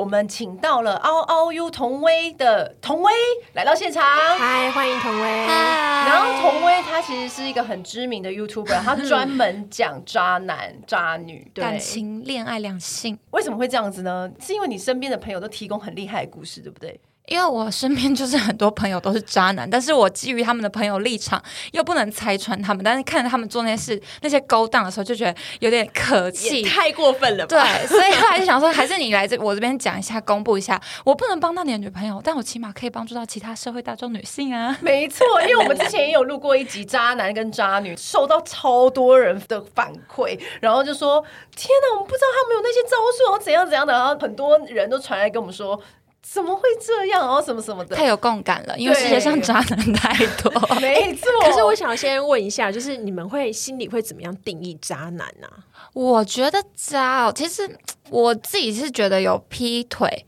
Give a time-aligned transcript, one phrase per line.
[0.00, 3.12] 我们请到了嗷嗷 U 童威的童威
[3.52, 5.28] 来到现场，嗨，欢迎童威。
[5.46, 13.18] 然后童威他其实是一个很知名的 YouTuber， 他专门讲渣男渣女、感情、恋爱、两性。
[13.32, 14.30] 为什么会这样子呢？
[14.40, 16.98] 是因为你身边的朋友都提供很厉害的故事，对不对？
[17.26, 27.56] 因为我身边就是很多朋友都是渣男，但是我基于他们的朋友立场，又不能拆穿他们，但是看着他们做那些事、那些勾当的时候，就觉得有点可气，太过分了吧。
[27.56, 34.76] 对，所以后来就想说，还是你来这我这边讲一下，公布一下，我不能帮到你的女朋友，但我起码可以帮助到其他社会大众女性啊。
[34.80, 45.80] 没错，因为我们之前也有录过一集渣男跟渣女，受到超多人的反馈，然后就说天哪，我们不知道他们有那些招数，然后怎样怎样的，然后很多人都传来跟我们说。
[46.22, 47.42] 怎么会这样哦？
[47.42, 50.52] 什么什么的，太有共感了，因为世界上渣男太多。
[50.80, 55.48] 没错，可是我想先问一下，就是你们会心里会怎么样定义渣男呢？
[55.48, 55.64] 啊？
[55.92, 57.78] 我觉得渣哦，其实
[58.10, 60.26] 我自己是觉得有劈腿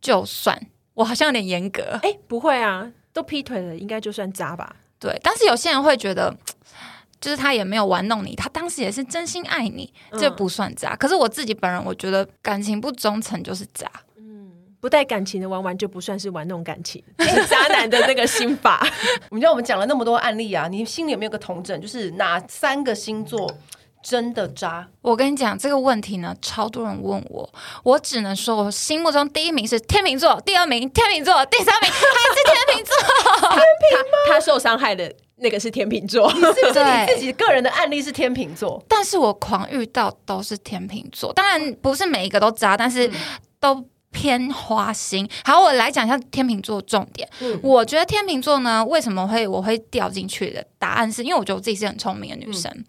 [0.00, 0.60] 就算，
[0.94, 1.82] 我好像有点严格。
[2.02, 4.74] 哎、欸，不会啊，都劈腿了，应该就算渣吧？
[4.98, 6.34] 对，但是有些人会觉得，
[7.20, 10.94] 就是他也没有玩弄你，他当时也是真心爱你，这不算渣。
[10.94, 13.86] 嗯、可是我自己本人，我觉得感情不忠诚就是渣。
[14.84, 18.86] 不带感情的玩玩就不算是玩弄感情， 是渣男的那个心法。
[19.32, 21.80] 你知道我们讲了那么多案例啊，你心里有没有个同整？
[21.80, 23.50] 就是哪三个星座
[24.02, 24.86] 真的渣？
[25.00, 27.50] 我跟你讲这个问题呢，超多人问我，
[27.82, 32.94] 我只能说我心目中第一名是天秤座，第二名天秤座，第三名还是天秤座。
[33.48, 34.18] 天秤吗？
[34.28, 38.84] 他受伤害的那个是天秤座，你是不是你自己个人的案例是天秤座？
[38.86, 43.10] 但是我狂遇到都是天秤座，当然不是每一个都渣，但是
[43.58, 43.82] 都。
[44.14, 47.28] 偏花心，好，我来讲一下天秤座重点。
[47.40, 52.84] 嗯、我觉得天秤座呢，为什么会我会掉进去的答案是，因为我觉得我自己是很聪明的女生，嗯、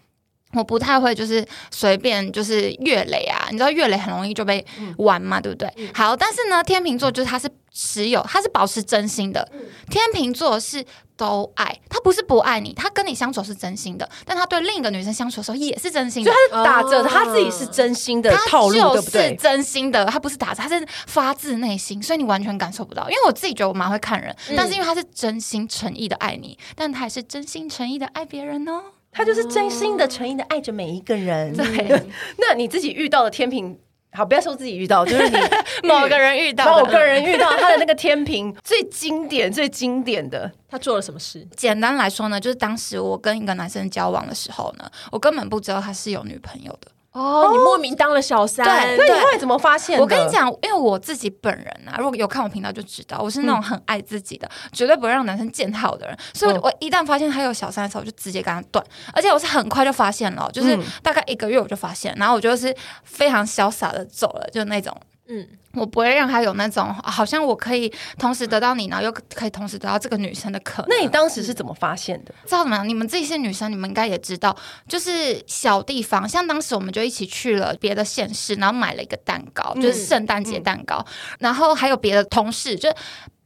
[0.55, 4.65] 我不太会就是随便就是越雷啊，你知道越雷很容易就被
[4.97, 5.71] 玩嘛，嗯、对不对？
[5.77, 9.47] 嗯、好，但是呢，天秤座就是他是持有，他是保持真心的。
[9.53, 10.85] 嗯、天秤座是。
[11.17, 19.29] 都爱他，不是不爱你，他跟你相处是真心的，但他对另一个女生相处的时候也是真心的，所以他是打着他自己是真心的套路，对不对？
[19.29, 23.03] 是真心的，他不是打着，他是发自内心，所以你完全感受不到。
[23.03, 28.83] 因为我自己觉得我蛮会看人，嗯、但是因为他是真心诚意的爱你，但他也是真心诚意的爱别人哦，
[29.15, 31.55] 他就是真心的诚意的爱着每一个人。
[31.55, 32.01] 对，
[32.37, 33.79] 那你自己遇到的天平。
[34.11, 35.37] 好，不要说自己遇到， 就是你
[35.83, 41.45] 某个人遇到，某个人遇到他的那个天平最经典、最经典的，他做了什么事？
[41.57, 46.89] 简单来说呢，就是当时我跟一个男生交往的时候呢，我根本不知道他是有女朋友的。
[47.15, 49.97] 哦，你莫名当了小三，对，那你后来怎么发现？
[49.97, 56.17] 我跟你讲，因为我自己本人啊，如果有看我频道就知道，我是那种很爱自己的，嗯、绝对不会让男生见好的人。
[56.33, 58.85] 所以我一旦发现他有小三的时候，我就直接跟他断。
[59.13, 64.93] 而且我是很快就发现了，就是大概一个月我就发现，然后我就是非常潇洒的走了，就那种。
[65.27, 70.87] 嗯，我不会让他有那种好像我可以同时得到你，然后又可以同时得到这个女生的可能。
[70.89, 72.33] 那你当时是怎么发现的？
[72.45, 72.87] 知道怎么样？
[72.87, 74.55] 你们自己是女生，你们应该也知道，
[74.87, 81.05] 就是小地方，像当时我们就一起去了别的县市，然后买了一个蛋糕，就是圣诞节蛋糕，
[81.39, 82.89] 然后还有别的同事，就。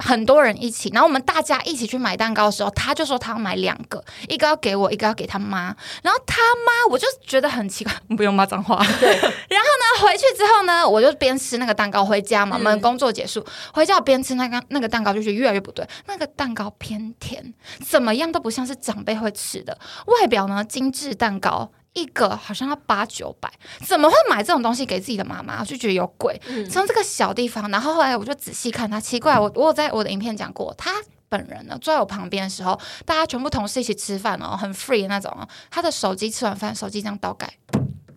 [0.01, 5.75] 很多人一起，然后我们大家一起去买蛋糕的时候，他就说他要买两个，一个要给我，一个要给他妈。
[6.01, 8.77] 然后他妈，我就觉得很奇怪， 不用骂脏话。
[8.97, 9.09] 对。
[9.19, 12.57] 然后呢，回去之后呢，我就边吃那个蛋糕回家嘛。
[12.57, 15.87] 我们工作结束回家，我边吃那个那个蛋糕，就觉得越来越不对。
[16.07, 17.53] 那个蛋糕偏甜，
[17.85, 19.77] 怎么样都不像是长辈会吃的。
[20.05, 21.71] 外表呢，精致蛋糕。
[21.93, 23.51] 一个好像要八九百，
[23.83, 25.61] 怎么会买这种东西给自己的妈妈？
[25.61, 26.39] 我就觉得有鬼。
[26.69, 30.91] 从、嗯、这个小地方，然后后来我就仔细看他，奇怪，我我有在我的影片讲过，他
[31.29, 35.45] 本人呢坐在我旁边的时候，大家全部同事一起吃饭哦，很 free 的那种哦。
[35.71, 37.51] 他的手机吃完饭，手机这样倒盖，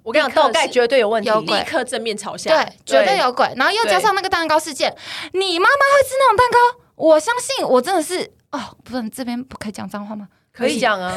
[0.02, 3.46] 我跟你讲，豆盖绝对有问题，有鬼立刻正面朝下，对，绝对有鬼。
[3.56, 4.94] 然后又加上那个蛋糕事件，
[5.32, 6.58] 你妈妈会吃那种蛋糕？
[6.96, 10.28] 我相信，我真的是哦，不是这边不可以讲脏话吗？
[10.52, 11.14] 可以讲啊，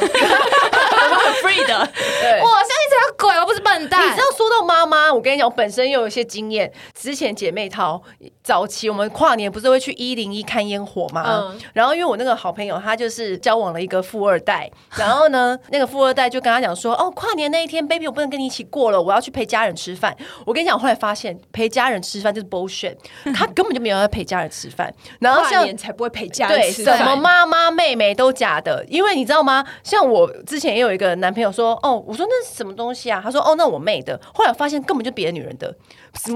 [1.18, 1.86] 很 free 的。
[2.20, 4.06] 对，我相信这条鬼，我不是笨蛋。
[4.06, 6.72] 你知道说到妈妈，我跟你讲，我本身又有一些经验。
[6.94, 8.00] 之前姐妹淘
[8.42, 11.24] 早期，我们跨年不是会去一零一看烟火吗？
[11.26, 20.16] 嗯、然后因为我那个好朋友，他就是交往了一个富二代，然后呢，那个富二代就跟他讲说：“哦，跨年那一天，baby，我不能跟你一起过了，我要去陪家人吃饭。”
[20.46, 22.96] 我跟你讲，后来发现陪家人吃饭就是 bullshit，
[23.34, 24.92] 他根本就没有要陪家人吃饭。
[25.20, 29.16] 然后跨年才不会陪家人吃饭，什么妈妈妹妹都假的，因为。
[29.16, 29.64] 你知道吗？
[29.82, 33.20] 像我之前也有一个男朋友说，哦，我说那是什么东西啊？
[33.22, 35.74] 他说：“哦，那我妹的。”后来我发现根本就别的女人的，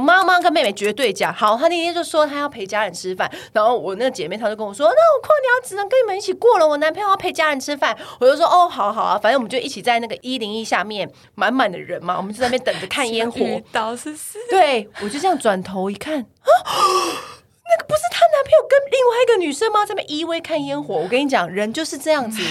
[0.02, 1.32] 妈妈跟妹妹绝对假。
[1.32, 13.38] 好，他那天就说他要陪家人吃饭，然后我那个姐妹她就跟我说：“那我跨年只能跟你们一起过了，我男朋友要陪家人吃饭。”我就说：“哦，好好啊，反正我们就一起在那个一零一下面满满的人嘛，我们就在那边等着看烟火。”
[13.73, 19.87] 倒是是，对，我就这样转头一看啊，那个不是她男朋友跟另外一个女生吗？
[19.87, 20.94] 在那边依偎看烟火。
[20.96, 22.43] 我跟你讲，人就是这样子。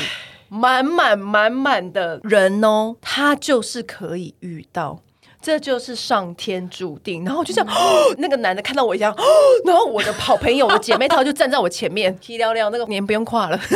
[0.50, 5.01] 满满满满的人哦，他就是可以遇到，
[5.41, 7.24] 这就是上天注定。
[7.24, 9.15] 然后我就这样，嗯、 那个男的看到我一样，
[9.65, 13.59] 然后我的好朋友，我的姐妹她就站在我前面，踢撩撩，那个年不用跨了。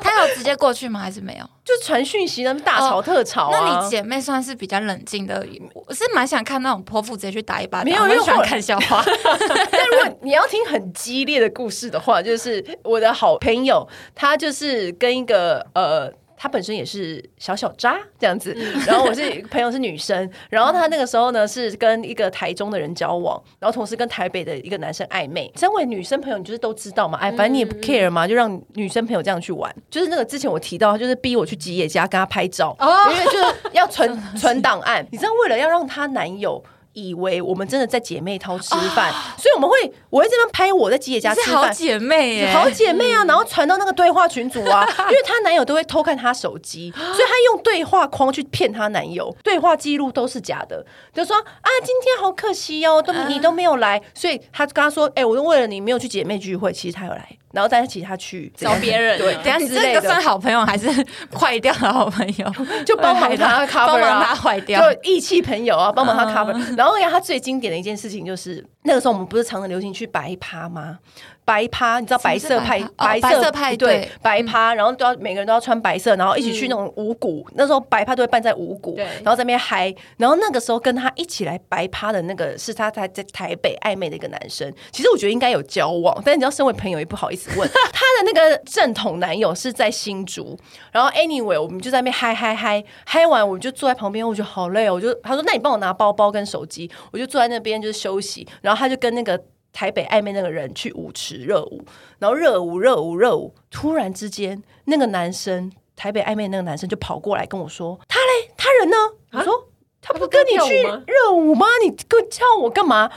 [0.00, 1.00] 他有直接过去吗？
[1.00, 1.44] 还是没有？
[1.64, 3.64] 就传讯息，那大吵特吵、啊哦。
[3.64, 7.84] 那你姐妹算是比较冷静的，我是蛮想看那种泼妇直接去打一巴掌。
[7.84, 9.04] 没有，因为我喜欢看笑话。
[9.70, 16.10] 但如果你要听很激烈的故事的话，就是我的好朋友，他就是跟一个呃。
[16.42, 18.52] 他本身也是小小渣这样子，
[18.84, 25.48] 然后我是朋友是女生， 然后他那个时候呢是跟一个台中的人交往，然后同时跟台北的一个男生暧昧。
[25.56, 29.72] 身为女生朋友，你就是都知道嘛，哎，反正你也不 care 嘛，就让女生朋友这样去玩。
[29.88, 32.76] 就是那个之前我提到，就是逼我去吉野家跟他拍照，
[33.12, 35.06] 因为就是要存存档案。
[35.12, 36.60] 你知道，为了要让她男友。
[36.94, 57.36] 以为我们真的在姐妹淘吃饭，哦、所以我们会，我会这边拍我在吉野家吃饭，好姐妹耶，好姐妹啊，然后传到那个对话群组啊， 因为她男友都会偷看她手机， 所以她用对话框去骗她男友，对话记录都是假的，就说啊，今天好可惜哦，都你都没有来，所以她跟他说，哎、欸，我都为了你没有去姐妹聚会，其实她有来。
[57.52, 60.88] 然后再其他去找别人，对，等下你这个算好朋友还是
[61.32, 62.52] 坏掉的好朋友？
[62.84, 66.76] 就帮忙他 cover，帮忙他坏掉，就义气朋友啊，帮忙他 cover。
[66.76, 70.98] 然后呀，他最经典的一件事情就是，那个时候我们不是常常流行去白趴吗？
[71.44, 77.44] 白趴，你知道白色派白色派对白趴，然后都要每个人都要穿白色，然后一起去那种五谷。
[77.54, 79.92] 那时候白趴都会办在五谷，然后在那边嗨。
[80.16, 84.72] 然后那个时候跟他一起来白趴的那个是他在在台北暧昧的一个男生。
[84.92, 87.68] 其实我觉得应该有交往，但你知道，身为朋友也不好意思问。
[87.92, 90.56] 他的那个正统男友是在新竹。
[90.92, 94.94] 然后 anyway，我们就在那边嗨嗨嗨嗨完，我就坐在旁边，我觉得好累哦。
[94.94, 98.46] 我就他说：“那你帮我拿包包跟手机。”我就坐在那边就是休息。
[98.60, 99.40] 然后他就跟那个。
[99.72, 101.82] 台北暧昧那个人去舞池热舞，
[102.18, 108.96] 然后热舞热舞热舞，突然之间，那个男生台北暧昧那个男生就跑过来跟我说：“他嘞，他人呢？”
[109.32, 109.68] 我说
[110.02, 111.66] ：“他不跟你去热舞吗？
[111.82, 113.10] 你跟叫我干嘛？”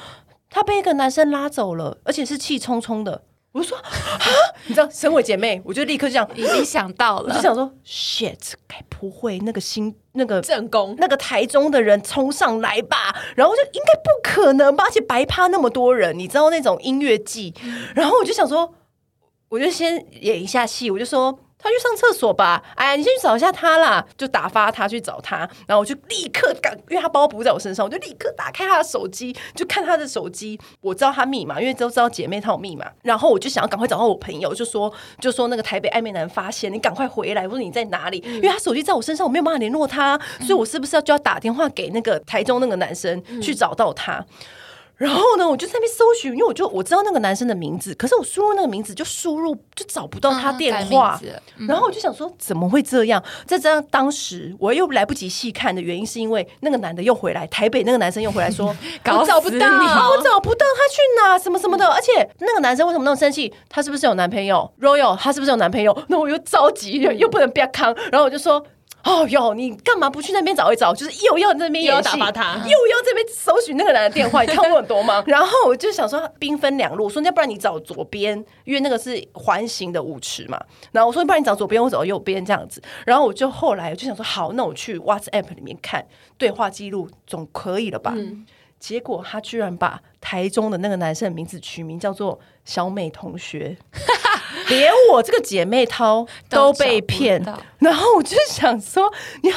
[0.49, 3.23] 他被一个男生拉走了，而且是气冲冲的。
[3.55, 3.87] 我就说：“啊，
[4.67, 13.15] 你知道，身为姐妹，我就立刻这样已经想到了，我就想说，shit，该不会那个新那个正宫那个台中的人冲上来吧？
[13.33, 14.83] 然后就应该不可能吧？
[14.83, 17.53] 而且白趴那么多人，你知道那种音乐季，
[17.95, 18.75] 然后我就想说，
[19.47, 38.19] 我就先演一下戏，我就说。”他去上厕所吧，哎呀，你先去找一下他啦，就打发他去找他，然后我就立刻赶，因为他包不在我身上，我就立刻打开他的手机，就看他的手机，我知道他密码，因为都知道姐妹她有密码，然后我就想要赶快找到我朋友，就说就说那个台北暧昧男发现你赶快回来，我说你在哪里？
[38.19, 44.23] 因为他手机在我身上，我没有办法联络他，所以我是不是要就要打电话给那个台中那个男生去找到他？
[44.97, 51.19] 然后呢，我就在那边搜寻，因为我就我知道那个男生的名字，可是我输入那个名字就输入就找不到他电话，
[51.57, 53.21] 嗯、然后我就想说怎么会这样？
[53.45, 58.67] 在这样当时我又来不及细看的原因，是因为那个男的又回来，台北那个男生又回来说，
[59.05, 59.67] 我找不到，
[60.09, 61.87] 我找不到他去哪，什么什么的。
[61.87, 63.53] 而且那个男生为什么那么生气？
[63.69, 65.97] 他是不是有男朋友？Royal，他是不是有男朋友？
[66.07, 68.65] 那我又着急，又不能别康，然后我就说。
[69.05, 70.93] 哦哟，你干嘛不去那边找一找？
[70.93, 75.23] 就是又要那边又要打发他，又要这边搜寻那个男的电话，你看我很多吗？
[75.27, 80.59] 然后我就想说，兵分两路，说要不然你找左边，因为那个是环形的舞池嘛。
[80.91, 82.81] 然后我说，不然你找左边，我找右边这样子。
[83.05, 86.03] 然后我就后来我就想说，好，那我去 WhatsApp 里面看
[86.39, 88.13] 对话记录，总可以了吧？
[88.15, 88.43] 嗯、
[88.79, 93.77] 结果他居然把台中的那个男生的名字取名叫做小美同学。
[94.69, 97.43] 连我这个姐妹淘都被骗，
[97.79, 99.11] 然后我就想说，
[99.43, 99.49] 你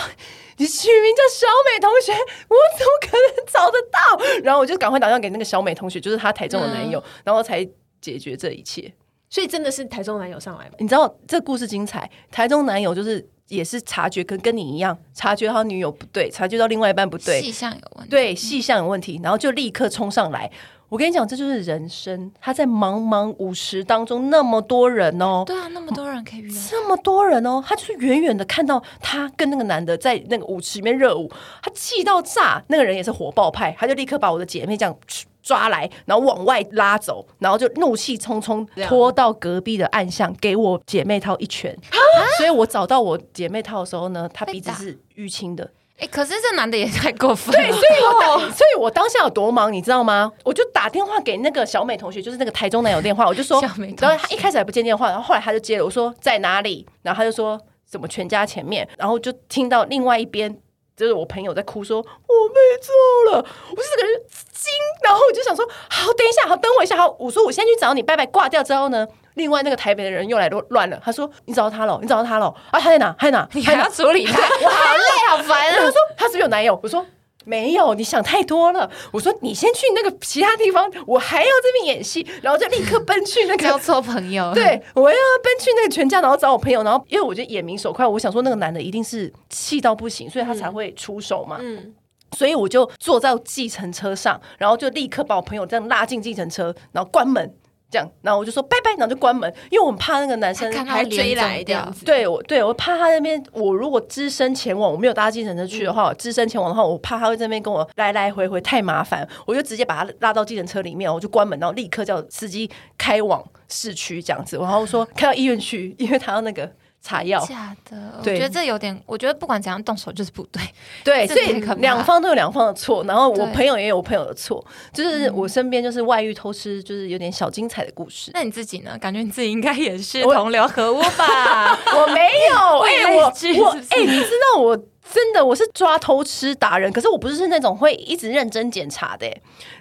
[0.57, 4.41] 你取名叫小美同学，我怎么可能找得到？
[4.43, 7.67] 然后我就赶快打电话给那个小美同学，就是她台中的男友，嗯、然后才
[8.01, 8.93] 解决这一切。
[9.31, 10.73] 所以真的是台中男友上来吗？
[10.79, 20.51] 你知道这故事精彩，台中男友就是也是察觉跟跟你一样，察觉他女友不对，察觉到另外一半不对，细项有问题，对细项有问题，然后就立刻冲上来。
[20.89, 22.33] 我跟你讲，这就是人生。
[22.41, 31.31] 他在茫茫五十当中，那么多人哦，对啊，那么多人可以遇到，这么多人哦，他就是远远的看到他跟那个男的在那个舞池里面热舞，
[31.63, 32.63] 他气到炸。
[32.69, 34.97] 那个人也是火爆派，他就立刻把我的姐妹这样
[35.43, 41.71] 抓来，然后往外拉走，然后就怒气冲冲拖到隔壁的暗巷，给我姐妹套一拳。
[41.91, 41.97] 啊、
[42.39, 45.71] 所以我找到我姐妹套的时候呢，她鼻子是淤青的。
[45.99, 47.61] 哎，可是这男的也太过分了。
[47.61, 50.33] 对，所以我 当，所以我当下有多忙，你知道吗？
[50.45, 56.87] 我就打电话给那个小美同学，就是那个台中男友电话，我就说，小美然后他一开始还不接电话，然后后来他就接了，我说在哪里？
[57.03, 60.57] 然后他就说什么全家前面，然后就听到另外一边
[60.99, 64.21] 就是我朋友在哭说，说我被揍了，我是这个人
[64.53, 64.73] 惊，
[65.05, 69.07] 然后我就想说，好，等一下，好，等我一下，好，我说我先去找你，拜拜，挂掉之后呢？
[69.35, 72.81] 另外那个台北的人又来乱了，他说：“你找到他了，你找到他了啊？
[72.81, 73.15] 他在哪？
[73.17, 73.49] 他在哪？
[73.53, 74.33] 你还要处理他？
[74.65, 77.07] 我好累，好烦啊！” 他说：“他是不是有男友？”我说
[77.49, 84.53] ：“没有，你想太多了。”我说：“你先去那个其他地方，我还要这边演戏。”然后就立刻奔去那个交错朋友。
[84.55, 86.83] 对，我要奔去那个全家，然后找我朋友。
[86.83, 91.57] 然后因为我觉得眼明手快，我想说那个男的一定是气到不行，所以他才会出手嘛。
[91.61, 91.95] 嗯，
[92.37, 97.55] 所以我就坐在计程车上，然后就立刻把我朋友这样拉进计程车，然后关门。
[97.91, 102.05] 这样，然后我就说拜拜，然后就关门，因为我们怕那个男生还追来这样子。
[102.05, 116.71] 对，我对我怕他那边，我如果只身前往，我没有搭计程车去的话，只、嗯、身前往的话，我怕他会在那边跟我来来回回太麻烦，我就直接把他拉到计程车里面，我就关门，然后立刻叫司机开往市区这样子，然后说开到医院去，因为他要那个。
[117.01, 120.63] 查药假的，我觉得这有点，我觉得不管怎样动手就是不对，
[121.05, 128.31] 对，所以两方都有两方的错，然后我朋友也有我朋友的错，就是我身边就是外遇偷吃，就是有点小精彩的故事。
[128.35, 128.99] 那你自己呢？
[128.99, 131.79] 感觉你自己应该也是同流合污吧？
[131.97, 134.79] 我没有， 哎，我我哎，你知道我。
[135.13, 139.27] 真的，我是抓偷吃达人，可是我不是那种会一直认真检查的。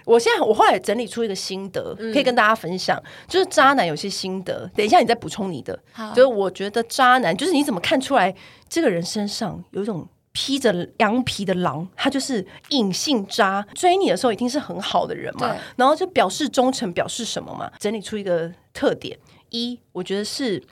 [0.04, 4.70] 我现在我后来整理出一个心得，可以跟大家分享，嗯、就是渣男有些心得。
[4.74, 8.34] 等一下你再补充你的，好就是我觉得渣男就是你怎么看出来
[8.68, 17.70] 这个人身上有一种披着羊皮的狼，他就是隐性渣，追你的时候一定是很好的人嘛，然后就表示忠诚，表示什么嘛？
[17.78, 19.18] 整理出一个特点，
[19.50, 20.62] 一我觉得是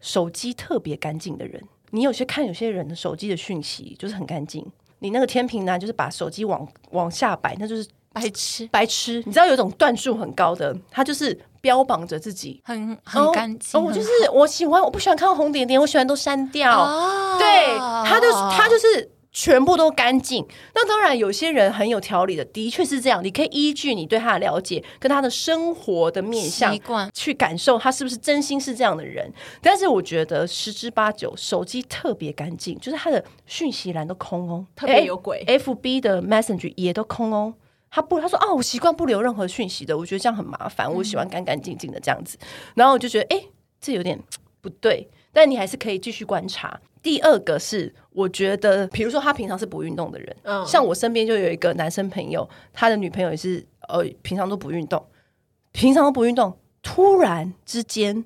[0.00, 1.62] 手机特别干净的人。
[1.92, 4.66] 你有些看有些人的手机的讯息就是很干净，
[4.98, 9.22] 你那个天平男就是把手机往往下摆，那就是白痴白痴。
[9.24, 13.80] 你知道有一种段数很高的，他就是标榜着自己很很干净。
[13.80, 16.82] 哦，我就是我喜欢，我不喜欢看到红点点，我喜欢都删掉。
[16.82, 19.10] 哦、对，他就是他就是。
[19.32, 20.46] 全部都干净。
[20.74, 23.24] 那当然，有些人很有条理的，的确是这样。
[23.24, 26.78] 你可以依据你对他的了解，跟他的生活的面向
[27.14, 29.32] 去感受他是不是真心是这样的人。
[29.62, 35.44] 但是我觉得十之八九，手机特别干净，就是他的讯息栏都空哦，特别有鬼。
[35.46, 37.54] FB 的 Messenger 也都空哦，
[37.90, 42.36] 他不，他说哦，我习惯不留任何讯息的，我觉得这样很麻烦，我喜欢干干净净的这样子。
[42.42, 42.46] 嗯、
[42.76, 43.44] 然后我就觉得，哎，
[43.80, 44.18] 这有点
[44.60, 45.08] 不对。
[45.32, 46.78] 但你还是可以继续观察。
[47.02, 55.04] 第二个是，我觉得，比如说他平常是不运动的人，嗯，像我身边就有一个男生朋友，他的女朋友也是，呃，平常都不运动，
[55.72, 58.24] 平常都不运动，突然之间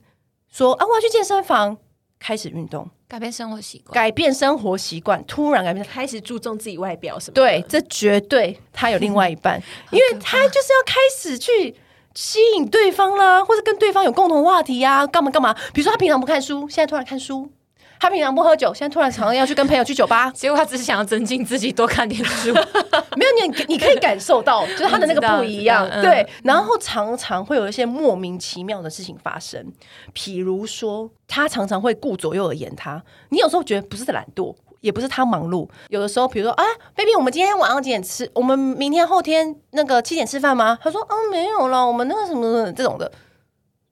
[0.49, 1.78] 说啊，我要去健身房，
[2.18, 7.35] 开始运动，改变生活习惯，改变生活习惯，突然改变，开始注重自己外表什么？
[7.35, 9.59] 对，这绝对他有另外一半，
[9.90, 11.75] 因为他就是要开始去
[12.14, 15.54] 吸引对方啦，或者跟对方有共同话题呀、啊，干嘛干嘛？
[15.73, 17.50] 比如说他平常不看书，现在突然看书。
[17.99, 22.53] 他平常不喝酒，现在突然常常要去跟朋友去酒吧， 结果他只是想要增进自己，多看点书。
[23.17, 25.88] 没有你，你可以感受到， 就是他的那个不一样。
[26.03, 29.73] 对，然后常常会有一些莫名其妙的事情发生，
[30.15, 33.03] 譬如说，他常常会顾左右而言他。
[33.31, 38.31] 你有时候觉得不是懒惰，也不是他忙碌，有的时候，比如说啊，baby，我们今天晚上几点吃？
[38.35, 40.79] 我们明天后天那个七点吃饭吗？
[40.83, 43.11] 他说，哦，没有了，我们那个什么什么这种的，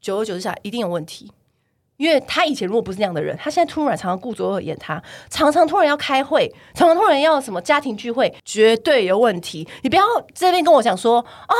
[0.01, 1.33] 久而久之下，一定有问题。
[1.97, 9.67] 因为他以前如果不是那样的人，他现在突然常常顾左右而言他，常常突然要开会，常常突然要什么家庭聚会，绝对有问题。
[9.83, 10.03] 你不要
[10.35, 11.55] 这边跟我讲说，哦，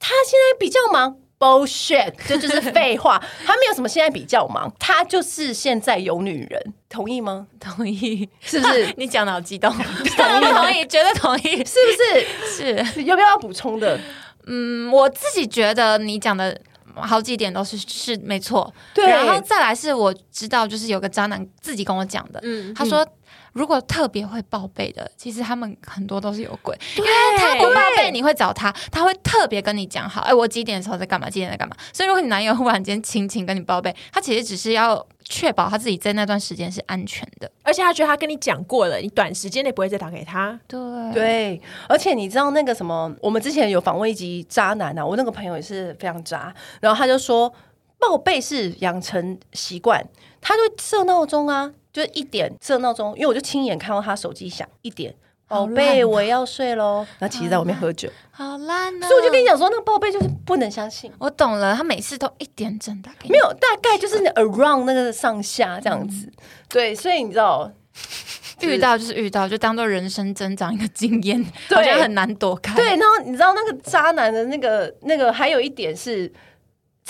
[0.00, 3.22] 他现在比较忙，bullshit，这就，是废话。
[3.46, 7.46] 他没有什么现在比较忙，他就是现在有女人，同意吗？
[7.60, 8.92] 同意，是不是？
[8.98, 12.84] 你讲的好激动， 同意，同意，绝对同意，是不是？
[12.84, 14.00] 是，有没有要补充的？
[14.46, 16.60] 嗯，我自己觉得你讲的。
[17.06, 23.06] 好几点都是是没错，对，然后再来是我知道，就是有个渣男自己跟我讲的，嗯，他说
[23.52, 35.06] 如果特别会报备的，其实他们很多都是有鬼，对因为他不报备你会找他，他会特别跟你讲好，哎，我几点的时候在干嘛，几点在干嘛，所以如果你男友忽然间轻轻跟你报备，他其实只是要。
[35.22, 40.58] 确保他自己在那段时间是安全的，而且他觉得他跟你讲过了，你短时间内不会再打给他。
[40.66, 40.80] 对
[41.12, 47.52] 对，而且你知道那个什么，我们之前有访问一集渣男啊，我那个朋友也是非常渣，然后他就说
[47.96, 50.04] 报备是养成习惯，
[50.40, 55.14] 他就设闹钟啊，就一点设闹钟，因为我就亲眼看到他手机响一点。
[55.48, 57.04] 宝贝，我要睡喽。
[57.18, 59.08] 那其实在外面喝酒，好烂呢。
[59.08, 61.12] 所以我就跟你讲说，那个宝贝就是不能相信。
[61.18, 66.30] 我懂了，他每次都一点整打给，没有，大概就是 around 那个上下这样子。
[66.68, 67.68] 对，所以你知道，
[68.62, 72.76] 遇到就是遇到，就当做人生增长一个经验，对好像很难躲开。
[72.76, 76.32] 对，然后你知道那个渣男的那个那个，还有一点是。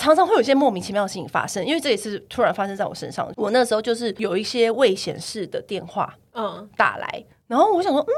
[0.01, 3.31] 常常会有一些莫名其妙的事情发生，因为这也是突然发生在我身上。
[3.37, 8.11] 我那时候就是有一些未显示的电话，嗯，打来，然后我想说，嗯，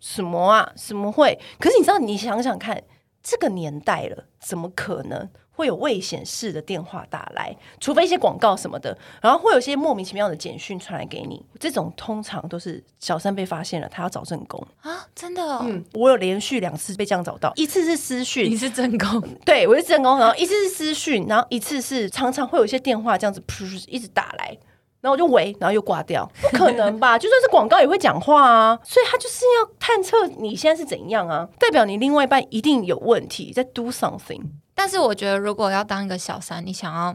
[0.00, 0.70] 什么啊？
[0.76, 1.38] 什么会？
[1.58, 2.82] 可是你知道，你想想看，
[3.22, 5.30] 这个年代了，怎么可能？
[5.60, 11.44] 会有未显示的电话打来，除非一些广告什么的，然后会有一些莫名其妙的简讯传来给你。
[11.58, 15.60] 这种通常都是小三被发现了，他要找正宫啊，真的、哦。
[15.66, 24.56] 嗯，我有连续两次被这样找到，一次是私讯，你是正宫， 对，我是正宫，然后一次是私讯，然后一次是常常会有一些电话这样子噗一直打来，
[25.02, 27.18] 然后我就喂，然后又挂掉，不可能吧？
[27.20, 34.40] 就算是广告也会讲话啊，所以他就是要探测你现在是怎样啊，代表你另外一半一定有问题，在 do something。
[34.80, 37.14] 但是我觉得，如果要当一个小三，你想要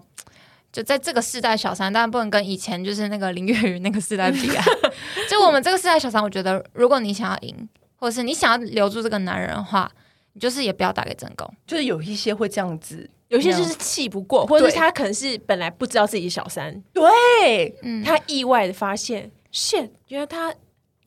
[0.72, 4.64] 就在这个世代小三，当然不能跟以前就是那个林月云那个世代比啊。
[5.28, 9.92] 就我们这个世代小三，我觉得如果你想要赢，或者是你想要留住这个男人的话，
[10.34, 11.52] 你就是也不要打给正宫。
[11.66, 20.54] 就是有一些会这样子，有些就是气不过，或者是他可能是本来不知道自己小三，对，嗯，他意外的发现，shit，原来他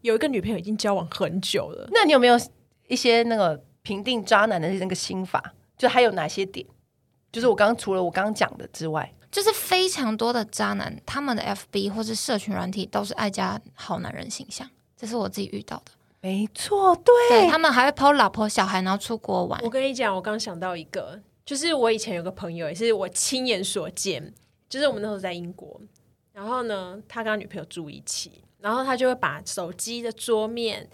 [0.01, 1.89] 有一个女朋友已经交往很久了。
[1.93, 2.37] 那你有没有
[2.89, 5.55] 一些那个评定渣男的那个心法？
[5.79, 6.67] 就还有哪些点？
[7.31, 15.93] 就是我刚刚除了我刚刚讲的之外，就是非常多的渣男，他们的 FB 或是社群软体都是爱加好男人形象，这是我自己遇到的。
[16.21, 19.61] 没错，对，对他们还会 PO 老婆小孩，然后出国玩。
[19.63, 24.35] 我跟你讲，我刚想到一个，就是我以前有个朋友，也是我亲眼所见，
[24.69, 25.81] 就是我们那时候在英国，
[26.33, 30.89] 然后呢，他跟他女朋友住一起，然后他就会把手机的桌面。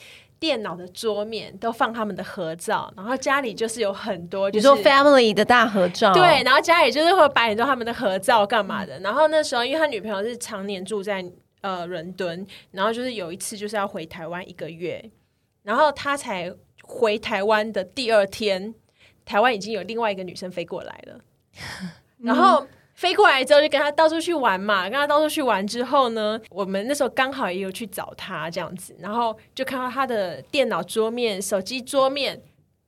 [0.45, 9.01] 电脑的桌面都放他们的合照，然后家里就是有很多，就是说 family 的大合照，对，然后家里就是会摆很多他们的合照干嘛的。
[9.01, 11.25] 然后那时候，因为他女朋友是常年住在
[11.63, 15.03] 呃伦敦，然后就是有一次就是要回台湾一个月，
[15.63, 18.75] 然后他才回台湾的第二天，
[19.25, 21.19] 台湾已经有另外一个女生飞过来了，
[22.21, 22.67] 然后。
[23.05, 32.41] 飞过来之后就跟他到处去玩嘛，跟他到处去玩之后呢，我们那时候刚好也有去找他这样子，然后就看到他的电脑桌面、手机桌面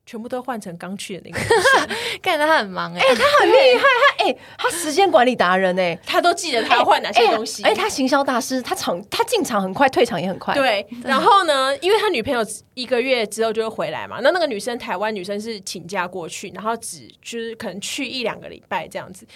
[0.07, 1.39] 全部都换成刚去的那个，
[2.19, 3.07] 看到他很忙哎、欸。
[3.07, 10.83] 欸，他很厉害，他哎、欸，他时间管理达人哎、欸，他都记得他要换哪些东西，哎、他行销大师，他场他进场很快，退场也很快，对。
[11.03, 19.27] 然后呢，因为他女朋友一个月之后就会回来嘛，那那个女生台湾女生是请假过去，然后只就是可能去一两个礼拜这样子。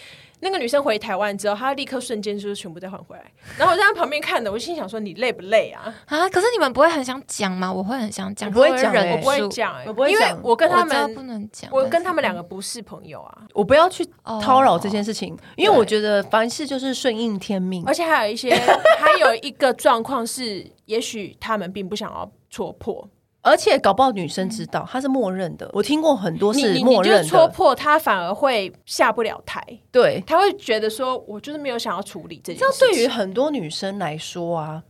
[0.42, 3.24] 那个女生回台湾之后，她立刻瞬间就是全部再换回来。
[3.58, 6.28] 然后我在她旁边看的，我心想说：“你累不累啊？”啊！
[6.30, 7.72] 可是你们不会很想讲吗？
[7.72, 13.44] 我会很想讲，不会讲、欸，我不会讲、欸，我不会讲，因为我跟他们不能讲，我跟他们两个不是朋友啊。
[13.54, 17.84] 我不要去叨扰这件事情，哦、因为我觉得凡事就是顺应天命。
[17.86, 18.56] 而且还有一些，
[18.98, 23.08] 还有一个状况是，也许他们并不想要戳破。
[23.42, 27.24] 而且搞不好女生知道她是默认的，我听过很多是默认的。
[27.24, 32.80] 你戳破她反而会下不了台，对，她会觉得说，我就是没有想要处理这件事。
[32.80, 34.84] 这对于很多女生来说啊，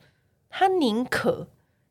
[0.49, 1.47] 她宁可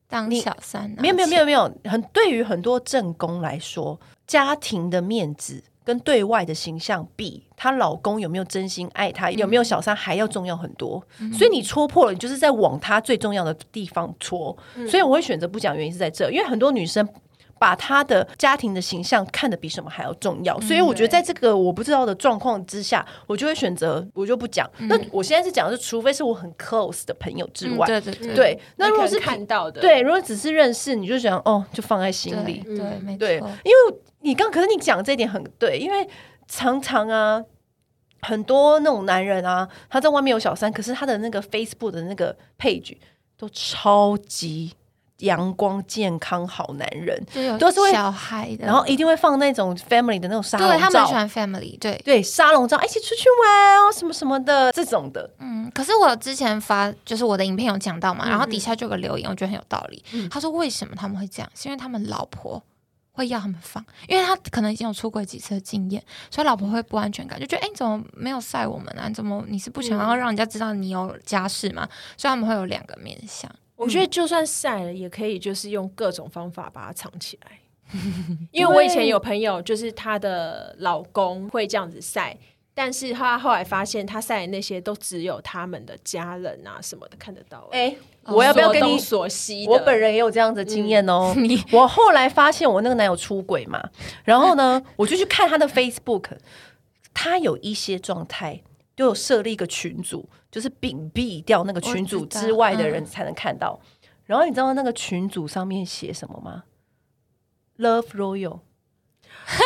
[0.09, 0.95] 当小三。
[0.99, 5.63] 没有没有没有没有，很对于很多正宫来说，家庭的面子。
[5.91, 11.05] 跟对外的形象比，她老公有没有真心爱她，有没有小三还要重要很多。
[11.19, 14.57] 嗯、所以你戳破了，你就是在往她最重要的地方戳。
[14.77, 17.05] 嗯、所以我会选择不讲，原因是在这，因为很多女生
[17.61, 20.57] 把他的家庭的形象看得比什么还要重要。
[20.57, 24.69] 嗯、所以我觉得在这个我不知道的状况之下，我就会选择我就不讲。
[24.79, 28.61] 嗯、那我现在是讲的是，除非是我很 close 的朋友之外，嗯、对对对，对。
[28.77, 32.63] 那如果是看到的，对，如果只是认识，你就想哦，就放在心里。
[32.65, 33.19] 对，没错。
[33.19, 34.01] 对，因为。
[34.23, 36.07] 你刚可是你讲这一点很对，因为
[36.47, 37.43] 常常啊，
[38.21, 42.99] 很多那种男人啊，他在外面有小三，可是他的那个 Facebook 的那个 page
[43.39, 44.75] 都超级
[45.21, 55.31] 阳光健康好男人，都是小孩的，然后一定会放那种 family 的那种沙龙照，对他们喜欢 family，对对沙龙照，一起出去玩哦，什么什么的这种的。
[55.39, 60.05] 嗯，可是我之前发就是我的影片有讲到嘛，然后底下就有个留言，我觉得很有道理。
[60.13, 61.51] 嗯、他说为什么他们会这样？
[61.55, 62.63] 是因为他们老婆。
[63.13, 69.09] 会要他们放，因为他可能已经有出轨几次的经验，所以老婆会不安全感，就觉得哎，你怎么没有晒我们啊？
[69.09, 71.87] 你怎么你是不想要让人家知道你有家室吗？
[72.17, 73.51] 所以他们会有两个面向。
[73.81, 77.59] 我觉得就算晒了，也可以就是用各种方法把它藏起来。
[78.53, 82.37] 因为我以前有朋友，就是她的老公会这样子晒。
[82.73, 87.69] 但是他后来发现，他晒的那些都只有他们的家人啊什么的看得到。
[87.73, 89.67] 哎、欸，我要不要跟你所西？
[89.67, 91.35] 我本人也有这样子的经验哦。
[91.37, 93.83] 嗯、 我后来发现我那个男友出轨嘛，
[94.25, 96.39] 然后呢，我就去看他的 Facebook，
[97.13, 98.63] 他有一些状态
[98.97, 103.81] 都有设立一个群组，就是屏蔽掉那个群组之外的人才能看到。
[104.27, 106.65] 然后你知道那个群组上面写什么吗
[107.79, 108.61] ？Love Royal。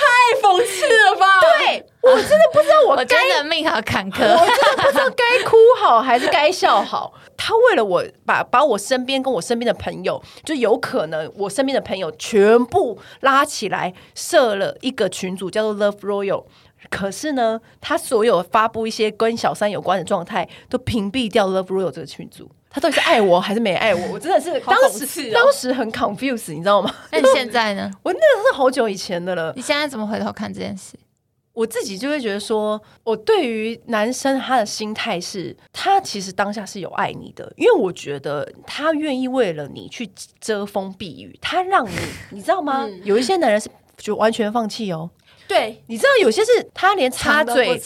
[0.00, 1.40] 太讽刺了吧！
[1.40, 7.12] 对，我真的不知道我 该，我真的命好坎坷， 我真的不知道该哭好还是该笑好。
[7.36, 16.44] 他为了我把把我身边跟我身边的朋友，就有可能我身边的朋友全部拉起来设了一个群组，叫做 Love Royal。
[16.88, 22.50] 可是呢，他所有发布一些跟小三有关的状态，都屏蔽掉 Love Royal 这个群组。
[22.72, 24.00] 他到底是爱我还是没爱我？
[24.14, 26.94] 我真的是当时、哦、当时很 confused，你知道吗？
[27.10, 27.90] 那你现在呢？
[28.02, 29.52] 我那个是好久以前的了。
[29.56, 30.96] 你现在怎么回头看这件事？
[31.52, 40.08] 我自己就会觉得说，我对于男生他的心态是，他其实当下是有爱你的，因为我觉得他愿意为了你去
[40.40, 41.90] 遮风避雨，他让你，
[42.30, 42.84] 你知道吗？
[42.86, 45.10] 嗯、有一些男人是就完全放弃哦。
[45.50, 47.82] 对，你知道有些是他连插嘴。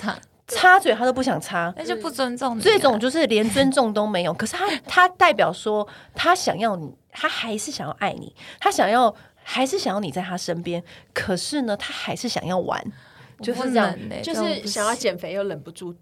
[0.46, 2.60] 插嘴他都不想插，那就不尊重你。
[2.60, 4.34] 这种就是连尊重都没有。
[4.34, 10.84] 可是他他代表说他想要你，他还是想要爱你，他想要还是想要你在他身边。
[11.14, 12.78] 可是呢，他还是想要玩，
[13.40, 15.94] 就是这样，欸、就是想要减肥又忍不住。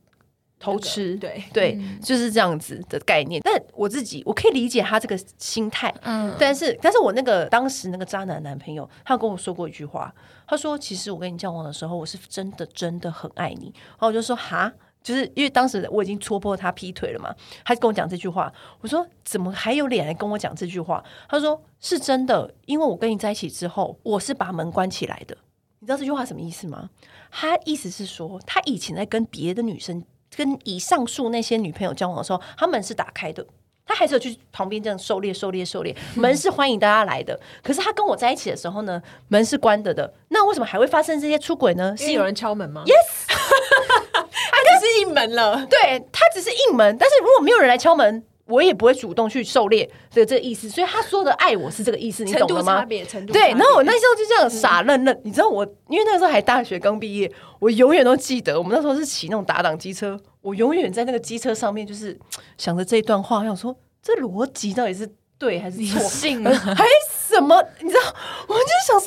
[0.63, 3.43] 偷吃，对对，嗯、就是这样子的概念。
[3.45, 10.15] 但我自己我可以理解他这个心态，嗯，但是但是我那个当时那个渣男男朋友，他跟我说过一句话，
[10.47, 14.73] 他说：“其实我跟你交往的时候，我是真的真的很爱你。”然后我就说：“哈，
[15.03, 25.37] 就是因为当时我已经戳破他劈腿了嘛。”他跟我讲这句话，我说：“怎么还有脸来跟我讲这句话？”他说：“是真的，因为我跟你在一起之后，我是把门关起来的。
[25.81, 26.89] 你知道这句话什么意思吗？
[27.33, 30.05] 他意思是说，他以前在跟别的女生。”
[30.37, 33.47] 跟以上述那些女朋友交往的时候，他门是打开的，
[33.85, 37.39] 他还是有去旁边这样狩猎、狩猎、狩猎，门是欢迎大家来的。
[37.63, 40.13] 可是他跟我在一起的时候呢，门是关着的。
[40.29, 41.95] 那为什么还会发生这些出轨呢？
[41.97, 45.67] 是有人敲门吗？Yes， 他只是应门了。
[45.67, 48.25] 对，他只是应门，但是如果没有人来敲门。
[48.47, 52.85] 我也不会主动去狩猎的这个意思，所以他说的爱我是这个意思，你懂了吗？
[52.85, 62.19] 对，然后我那时候就这样傻愣愣，嗯、你知道我，因为那个时候还大学刚毕业，我永远都记得，我们那时候是骑那种打挡机车，我永远在那个机车上面就是
[62.59, 66.01] 想着这一段话，我想说这逻辑到底是对还是错？
[66.01, 66.85] 信还
[67.29, 67.65] 什么？
[67.81, 68.01] 你知道，
[68.49, 69.07] 我就想说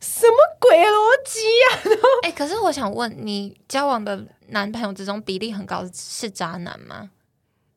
[0.00, 0.94] 什么鬼逻
[1.24, 1.98] 辑呀？
[2.22, 7.10] 哎、欸，可是我想问你，交往的男朋友之中比例很高是渣男吗？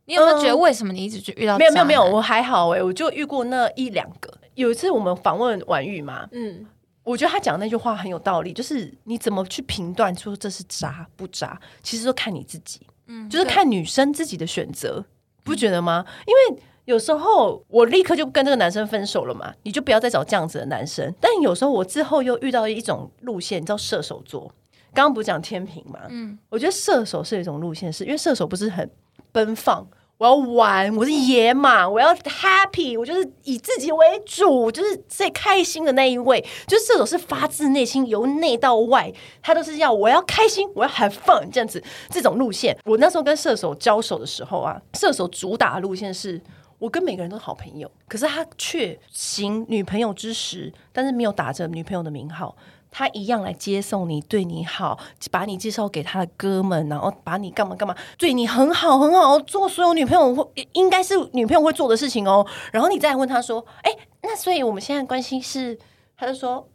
[0.10, 1.60] 你有没有觉得为什么你一直就遇到、嗯？
[1.60, 4.34] 没有没有没有，我还好哎、欸，我就遇过那一两个。
[4.56, 6.65] 有一次我们访问婉玉嘛，嗯，
[7.04, 15.06] 我觉得他讲的那句话很有道理，就是你怎么去评断说这是渣不渣，其实都看你自己，嗯，就是看女生自己的选择，
[15.43, 16.04] 不觉得吗？
[16.26, 21.13] 因为有时候我立刻就跟这个男生分手了嘛，你就不要再找这样子的男生。
[21.22, 24.52] 但有时候我之后又遇到一种路线，你知道射手座，
[24.93, 28.89] 刚刚不是讲天平嘛，嗯，我觉得射手是一种路线，是因为射手不是很
[29.32, 29.88] 奔放。
[30.19, 36.45] 我要玩，我是野马，我要 happy，我就是以自己为主，就是最开心的那一位。
[36.67, 39.10] 就是射手是发自内心，由内到外，
[39.41, 42.77] 他都是要我要开心，我要 have fun 这样子这种路线。
[42.84, 46.41] 我那时候跟射手交手的时候啊，射手主打的路线是
[46.79, 52.53] 我跟每个人都是好朋友，可是他却行女朋友之实，但是没有打着女朋友的名号。
[52.91, 54.97] 他一样来接送你，对你好，
[55.32, 62.45] 把你介绍给他的哥们，然后把你干嘛干嘛，对你很好很好，做所有女朋友会应该是女朋友会做的事情哦。
[62.71, 63.91] 然后你再问他说：“哎，
[64.23, 65.78] 那所以我们现在关系是？”
[66.17, 66.67] 他就说：“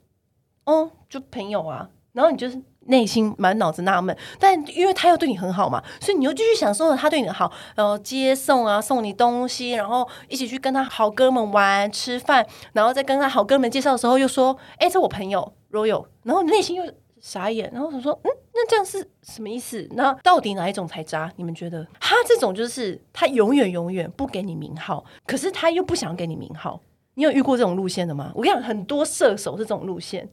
[0.65, 16.85] 哦，就朋友啊。”然后你就是内心满脑子纳闷，但因为他又对你很好嘛，所以你又继续享受了他对你的好，然后接送啊，送你东西，然后一起去跟他好哥们玩吃饭，然后再跟他好哥们介绍的时候又说：“哎，这我朋友。” Royal，然后内心又
[17.21, 19.87] 傻眼，然后我说：“嗯，那这样是什么意思？
[19.93, 21.33] 那到底哪一种才渣？
[21.37, 21.87] 你们觉得？
[21.99, 26.81] 他这种就是他永远永远不给你名号，可是他又不想给你名号。
[27.15, 28.33] 你有遇过这种路线的吗？
[28.35, 30.29] 我跟你讲，很多射手是这种路线，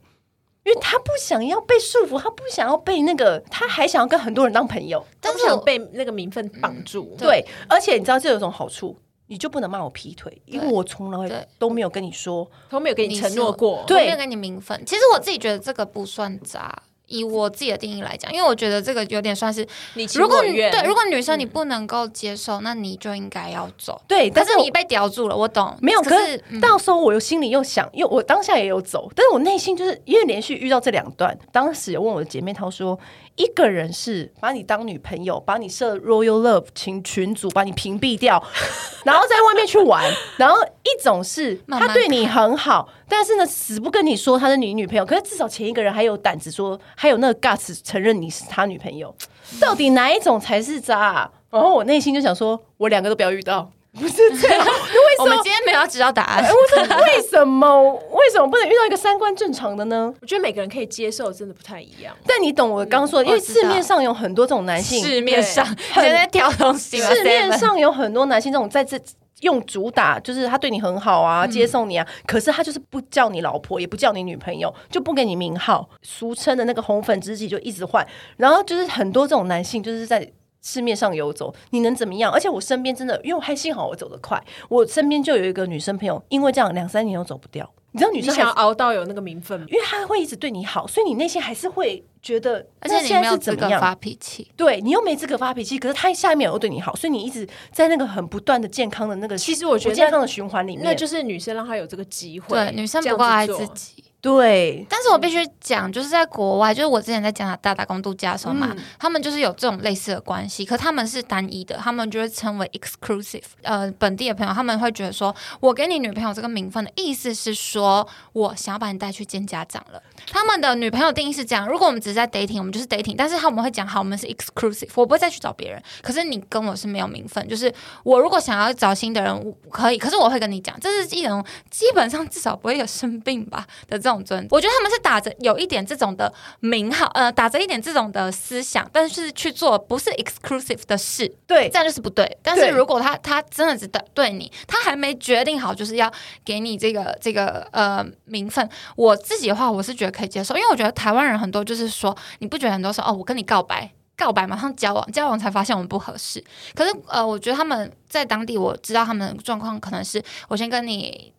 [0.64, 7.08] 因为他不想要被束缚，他不想要被那个，他还想要跟很多人当朋友，他不想被那个名分绑住。
[7.12, 8.96] 嗯、对，而且你知道这有一种好处。”
[9.32, 14.78] 你就不能骂我劈腿，因为我从来都没有跟你说，都没有给你承诺过，对，没有给你名分。
[14.84, 16.70] 其实我自己觉得这个不算渣。
[17.08, 20.70] 以我自己的定义来讲，因为我觉得这个有点算是你情我愿。
[20.70, 24.00] 对，如果女生你不能够接受，嗯、那你就应该要走。
[24.08, 25.76] 对，但是，是你被叼住了，我懂。
[25.82, 32.98] 没有，可是，可是到时候我又心里又想，因为我当下也有走，但是我内心就是因为连续遇到这两段，当时有问我的姐妹她说，
[33.36, 38.42] 一个人是把你当女朋友，把你设 Royal Love 群群组，把你屏蔽掉，
[39.04, 40.04] 然后在外面去玩，
[40.36, 49.14] 然后一种是他对你很好，但是呢死不跟你说他是你女朋友，可是至少前一个人还有胆子说，还有那个 guts 承认你是他女朋友，
[49.60, 51.30] 到底哪一种才是渣啊？
[51.50, 53.70] 然后我内心就想说，我两个都不要遇到。
[53.94, 55.24] 不是这样， 为什么？
[55.24, 56.42] 我们今天没有要知道答案。
[56.42, 56.96] 为什么？
[57.04, 57.92] 为什么？
[58.12, 60.12] 为什么不能遇到一个三观正常的呢？
[60.20, 62.16] 我觉得每个人可以接受，真的不太一样。
[62.26, 68.98] 但你懂我刚说的，因为市面上有很多这种男性，市面上现在挑东西，市面上有很多男性这种在这
[69.40, 78.06] 用主打，就是他对你很好啊，接送你啊，可是他就是不叫你老婆，也不叫你女朋友，就不给你名号，俗称的那个红粉知己就一直换，
[78.38, 80.32] 然后就是很多这种男性就是在。
[80.62, 82.32] 市面上游走，你能怎么样？
[82.32, 87.68] 而且我身边真的，因为我还幸好我走得快，我身边就有一个女生朋友，因为这样两三年都走不掉。
[87.94, 89.66] 你知道女生想要熬到有那个名分吗？
[89.68, 104.04] 因为她会一直对你好，所以你内心还是会觉得，而且你没有资格发脾气，对你又没资格发脾气，可是她下一秒又对你好，所以你一直在那个很不断的健康的那个，其实我觉得健康的循环里面，那就是女生让她有这个机会，对女生不够爱自己。
[104.22, 113.42] 对，但是我必须讲，就是在国外，就是我之前在加拿大打工度假的时候嘛，嗯、他们就是有这种类似的关系，可他们是单一的，他们就会称为 exclusive。
[113.62, 120.00] 呃，本地的朋友他们会觉得说，我给你女朋友这个名分的意思是说，我想要把你带去见家长了。
[120.30, 125.82] 他们的女朋友定义是这样，如果我们只是在 dating，我们就是 dating，但是他们会讲好，我们是 exclusive，我不会再去找别人。
[126.00, 127.72] 可是你跟我是没有名分，就是
[128.04, 134.46] 我如果想要找新的人，我可以，可是我会跟你讲，这是一种基本上至少不会有生病吧的这种尊。
[134.48, 134.92] 我觉得他们。
[134.92, 136.30] 是打着有一点这种的
[136.60, 142.36] 名号，呃，打着一点这种的思想，但是去做不是 exclusive 的事，对，这样就是不对。
[142.42, 146.12] 但是如果他他真的只对对你，他还没决定好，就是要
[146.44, 156.44] 给你这个这个呃名分，我自己的话，我是觉得可以接受，因为我觉得台湾人很多就是说，你不觉得很多说哦，我跟你告白，告白马上交往，交往才发现我们不合适。
[156.74, 161.32] 可是呃，我觉得他们在当地，我知道他们的状况可能是我先跟你。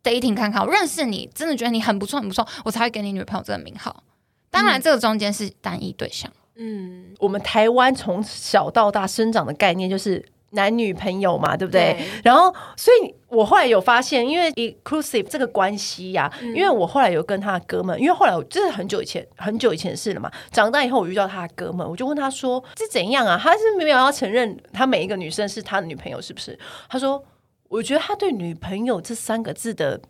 [0.00, 4.02] dating 看看，我认识你，真的觉得你很不错，很不错，我才会给你女朋友这个名号。
[4.48, 6.30] 当然，这个中间是单一对象。
[6.54, 11.94] 嗯，我们台湾从小到大生长的概念就是男女朋友嘛，对不对？
[11.94, 20.30] 对，然后，所以我后来有发现，因为 inclusive 这个关系呀、啊，嗯、因为我后来有跟他的哥们，因为后来我这是很久以前，很久以前的事了嘛。
[20.50, 23.38] 长大以后，我遇到他的哥们，我就问他说：“这怎样啊？
[23.42, 26.58] 他是没有要承认他每一个女生是他的女朋友，是不是？”
[26.88, 27.22] 他说。
[27.70, 30.00] 我觉得他对女朋友这三个字的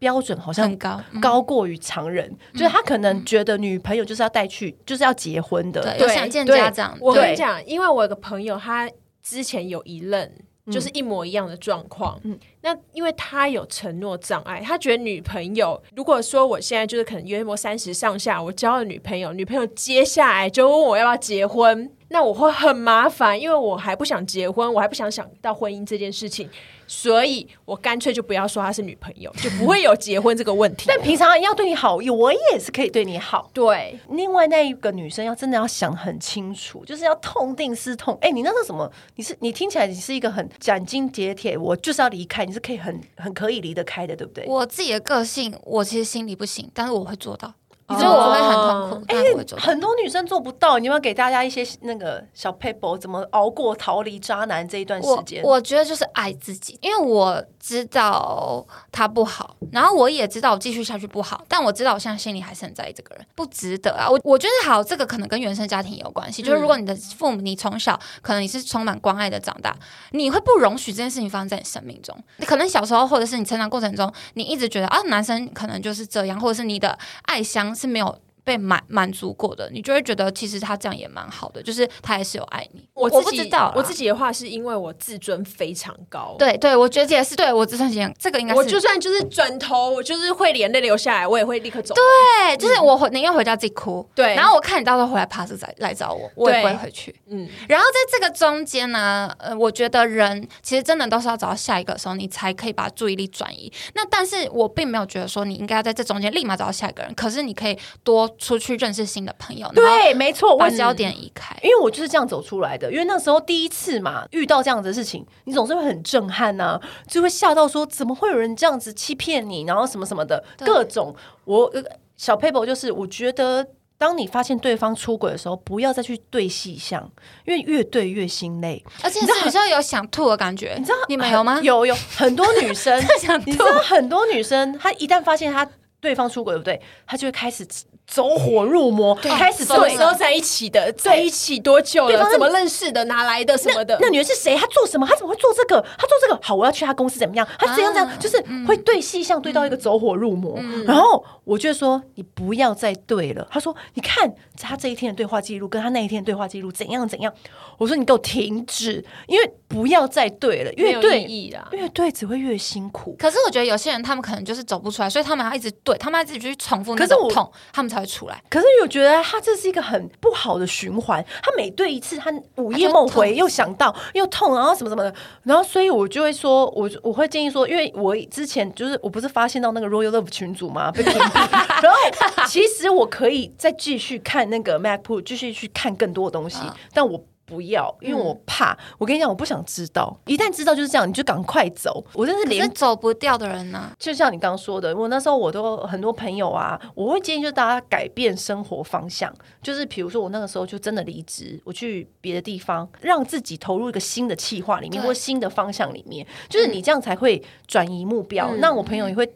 [0.00, 2.28] 标准好像高，高过于常人。
[2.52, 6.98] 嗯、就是他可能觉得女朋友就是要带去，嗯、就是要结婚的，想见家长。
[7.00, 8.90] 我跟你讲，因为我有个朋友，他
[9.24, 10.30] 之前有一任
[10.70, 12.20] 就是一模一样的状况。
[12.24, 26.48] 嗯，那因为他有承诺障碍，他觉得女朋友如果说我现在就是可能约莫三十上下，我交了女朋友，女朋友接下来就问我要不要结婚，那我会很麻烦，因为我还不想结婚，我还不想想到婚姻这件事情。
[26.86, 30.86] 所以我干脆就不要说她是女朋友，就不会有结婚这个问题。
[30.88, 33.50] 但平常要对你好，我也是可以对你好。
[33.52, 38.16] 对，另外那一个女生要真的要想很清楚，就是要痛定思痛。
[38.20, 38.90] 哎，你那个什么？
[39.16, 44.44] 你是你听起来你是一个很斩钉截铁，我就是要离开，你是可以很很可以离得开的，对不对？
[44.46, 47.52] 我自己的个性，我其实心里不行，但是我会做到。
[47.86, 50.78] 你说我会很痛苦，哎、哦，很多女生做不到。
[50.78, 55.42] 你要不要给大家一些那个小 paper，，怎么熬过逃离渣男这一段时间？
[55.42, 64.08] 我，我觉得就是爱自己，因为我知道他不好，然后我也知道我继续下去不好，但我知道我现在心里还是很在意这个人，不值得啊。
[64.08, 66.40] 我我觉得好，这个可能跟原生家庭有关系。
[66.42, 69.76] 就是如果你的父母，你从小可能你是充满关爱的长大，
[70.12, 72.16] 你会不容许这件事情发生在你生命中。
[72.38, 77.73] 你可能小时候或者是你成长过程中，你一直觉得啊，男生可能就是这样，或者是你的爱香。
[77.74, 82.88] 是没有被满满足过的，你就会觉得其实他这样也蛮好的，就是他还是有爱你。
[82.94, 86.36] 我自己我不知道，我自己的话是因为我自尊非常高。
[86.38, 87.34] 对对，我觉得也是。
[87.34, 88.58] 对我自尊心，这个应该是。
[88.58, 91.92] 我就算就是转头，我就是会眼泪流下来，我也会立刻走。
[91.92, 94.08] 对，就是我宁愿回家自己哭。
[94.14, 97.12] 对，然后我看你到时候回来爬着来来找我，我也不会回去。
[97.26, 97.48] 嗯。
[97.68, 103.72] 然后在这个中间呢，呃，我觉得人其实真的都是要找到下一个的时候，你才可以把注意力转移。
[103.94, 108.32] 那但是我并没有觉得说你应该要在这中间立马找到下一个人，可是你可以多。
[108.38, 112.90] 出去认识新的朋友，对，没错，把焦点移开，因为我就是这样走出来的。
[112.90, 121.14] 因为那时候第一次嘛，遇到这样子的事情，你总是会很震撼呐、啊，就会吓到说，怎么会有人这样子欺骗你，然后什么什么的各种。
[121.44, 121.72] 我
[122.16, 123.66] 小 paper 就是，我觉得
[123.98, 127.10] 当你发现对方出轨的时候，不要再去对细项，
[127.46, 130.74] 因为越对越心累，而且是好像有想吐的感觉。
[130.78, 131.60] 你知道你们有吗？
[131.62, 135.68] 有有很多女生 想吐，你知道很多女生，她一旦发现她
[136.00, 136.80] 对方出轨，对不对？
[137.06, 137.66] 她就会开始。
[138.06, 143.98] 走火入魔，开始什么时候在一起的，在一起多久了，怎么认识的，哪来的什么的？
[144.00, 144.54] 那女人是谁？
[144.56, 145.06] 她做什么？
[145.06, 145.80] 她怎么会做这个？
[145.98, 147.46] 她做这个好，我要去她公司怎么样？
[147.58, 148.18] 她怎样怎样？
[148.18, 150.58] 就是会对细项对到一个走火入魔。
[150.86, 153.46] 然后我就说你不要再对了。
[153.50, 157.32] 他说你看他这一天的对话记录，跟他那一天的对话记录怎样怎样？
[157.78, 161.24] 我说你给我停止，因为不要再对了，越对
[161.72, 163.16] 越对只会越辛苦。
[163.18, 168.42] 可是我觉得有些人他们可能就是走不出来，所以他们要一直对，他们要自己去重复那种痛，他们才会出来。
[168.50, 171.24] 可是我觉得他这是一个很不好的循环。
[171.42, 180.90] 他每对一次，他午夜梦回又想到又痛，然后什么什么的，然后所以我就会说，我我会建议说，因为我之前就是我不是发现到那个 Royal Love 群组吗？
[180.90, 181.48] 被屏蔽，
[181.82, 181.98] 然后
[182.46, 186.58] 其实我可以再继续看那个 MacBook，继续去看更多的东西，
[186.92, 187.24] 但我。
[187.46, 188.72] 不要，因为我怕。
[188.72, 190.16] 嗯、我跟你讲，我不想知道。
[190.26, 192.04] 一旦知道就是这样，你就赶快走。
[192.14, 193.96] 我真是连走不掉的人呢、啊。
[193.98, 199.32] 就像你刚刚说的，我那时候我都很多朋友啊，我会建议就大家改变生活方向。
[199.62, 206.26] 就是比如说我那个时候就真的离职，我去别的地方，让自己投入一个新的计划里面或新的方向里面。
[206.48, 208.48] 就是你这样才会转移目标。
[208.52, 209.30] 嗯、那我朋友也会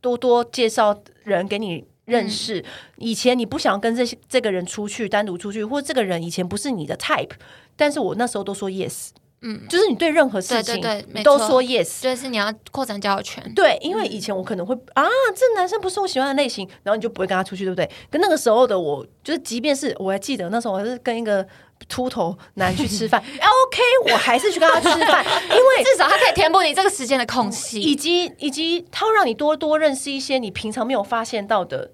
[0.00, 1.84] 多多介绍人给你。
[2.04, 2.64] 认识
[2.96, 7.30] 以前你不想跟这些这个人出去单独出去，或者这个人以前不是你的 type，
[7.76, 9.08] 但是我那时候都说 yes，
[9.46, 10.82] 嗯，就是你对任何事情
[11.22, 13.44] 都说 yes，就是你要扩展交友圈。
[13.54, 15.04] 对，因为以前我可能会啊，
[15.36, 17.88] 这男生不是我喜欢的类型，然后你就不会跟他出去，对不对？
[18.10, 21.46] 跟那个时候的我，就是即便是我还记得那时候我还是跟一个
[21.88, 31.92] 秃头男去吃饭， OK，我还是去跟他吃饭， 因为至少他可以填补你这个时间的空隙，以及以及他会让你多多认识一些你平常没有发现到的。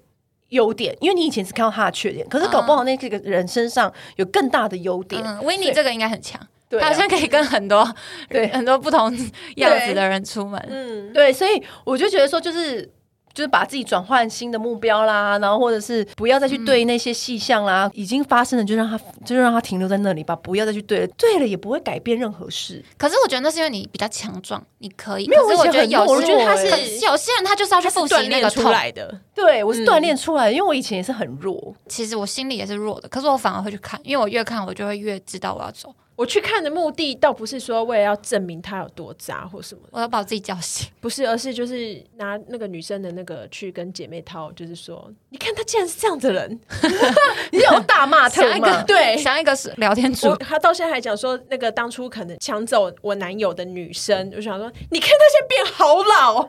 [0.51, 5.23] 优点，因为你以前只看到他的缺点，可是搞不好那这个人身上有更大的优点。
[5.45, 6.45] 维尼这个应该很强，
[6.79, 7.87] 他好像可以跟很多
[8.29, 9.11] 对很多不同
[9.55, 10.59] 样子的人出门。
[10.69, 12.89] 嗯，对，所以我就觉得说，就是。
[13.33, 22.83] 就是把自己转换新的目标啦，然后或者是不要再去对那些细项啦，嗯、已经发生了就让它就让它停留在那里吧，不要再去对了，对了也不会改变任何事。
[22.97, 25.29] 可是我觉得那是因为你比较强壮，你可以。
[25.29, 26.65] 没有，我觉得有，我觉得他是
[27.05, 29.17] 有些人他就是要去复习那个出来的。
[29.33, 35.95] 对，我是锻炼出来的，因为我以前也是很弱，其实我心里也是弱的，可是我反而会去看，因为我越看我就会越知道我要走。
[36.21, 46.59] 我去看的目的倒不是说为了要证明他有多渣或什么，我要把我自己叫醒，不是，而是就是拿那个女生的那个去跟姐妹掏，就是说，你看他竟然是这样的人，
[47.51, 56.47] 你有大骂特骂，对，想一个是聊天主，他到现在还讲说，那个当初可能抢走我男友的女生，我想说，你看他现在变好老，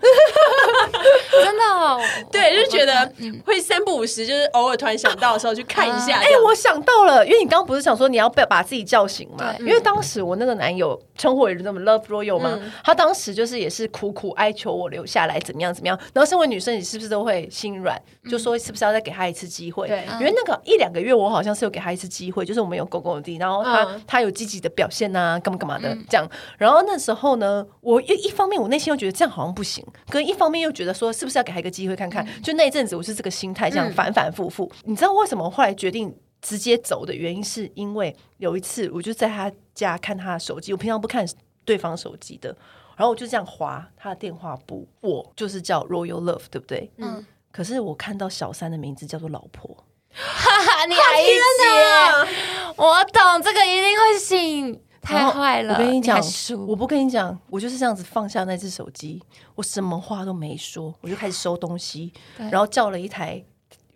[1.43, 1.99] 真的，哦，
[2.31, 3.11] 对，就觉得
[3.47, 6.19] 会三不五时，就是偶尔突然想到的时候去看一下。
[6.19, 9.55] 哎，我想到了，因为你刚刚不是想说你要被把自己叫醒吗？
[9.67, 15.99] 因为当时我那个男友称呼也是那么 Love Royal 嘛，嗯、他当时就是也是苦苦哀求我留下来，怎么样怎么样。
[16.13, 19.89] 然后身为女生，你是不是都会心软，嗯、就说是不是要再给他一次机会？
[19.89, 26.29] 对，因为那个一两个月，我好像是有给他一次机会，就是我们有公共的地，然后他、嗯、他有积极的表现啊，干嘛干嘛的这样。
[26.59, 32.25] 然后那时候呢，我一一方面我内心又觉得这样好像不行，可一方面又觉得说是不是要给他一个机会看看？
[32.25, 34.71] 嗯、就那一阵子我是这个心态，这样反反复复。
[34.85, 36.15] 嗯、你知道为什么我后来决定？
[36.43, 40.73] 直接走的原因是因为有一次，我就在他家看他的手机。
[40.73, 41.27] 我平常不看
[41.65, 42.49] 对方手机的，
[42.97, 44.87] 然后我就这样划他的电话簿。
[45.01, 46.91] 我就是叫 Royal Love，对不对？
[46.97, 47.25] 嗯。
[47.53, 49.77] 可是我看到小三的名字叫做老婆，
[50.11, 52.33] 哈哈，你还接？
[52.77, 55.75] 我懂，这个一定会醒，太坏了。
[55.75, 56.19] 我跟你讲，
[56.67, 59.23] 我不跟你讲，我就是这样子放下那只手机，
[59.55, 63.45] 我什么话都没说，我就开始收东西，然后叫了一台。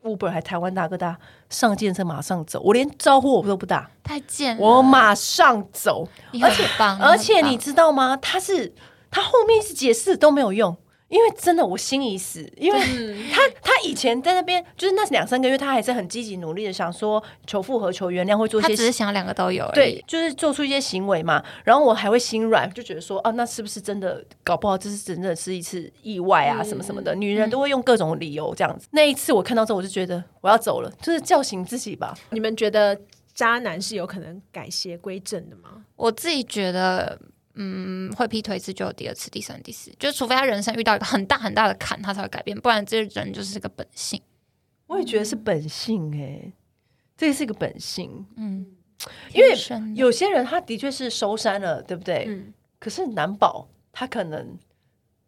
[0.07, 1.19] Uber 还台湾大哥大
[1.51, 4.63] 上健身马上走，我连招呼我都不打，太贱了！
[4.63, 6.09] 我马上走，
[6.41, 6.65] 而且
[7.01, 8.17] 而且你知道吗？
[8.17, 8.73] 他是
[9.11, 10.77] 他后面是解释都没有用。
[11.09, 12.81] 因为真的我心已死，因为
[13.33, 21.41] 他他以前在那边就是那两三个月，他还是很积极努力的想说求复合、求原谅，会做一些，他只是想两个都有，对，就是做出一些行为嘛。
[21.63, 24.25] 然后我还会心软，就觉得说啊，那是不是真的？
[24.43, 27.15] 搞不好这是真的是一次意外啊，什么什么的。
[27.15, 28.89] 女人都会用各种理由这样子。
[28.91, 32.19] 那一次我看到之后，我就觉得我要走了，就是叫醒自己吧。
[32.31, 32.99] 你们觉得
[33.33, 35.85] 渣男是有可能改邪归正的吗？
[35.95, 37.17] 我自己觉得。
[37.57, 44.21] 嗯，会劈腿一次就有第二次、第三、第四，就除非他人生遇到一个很大很大的坎，他才会改变，不然这人就是个本性。
[44.87, 46.53] 我也觉得是本性哎、欸，
[47.17, 48.25] 这是一个本性。
[48.37, 48.67] 嗯，
[49.33, 49.57] 因为
[49.95, 52.27] 有些人他的确是收山了，对不对？
[52.29, 52.53] 嗯。
[52.79, 54.57] 可是难保他可能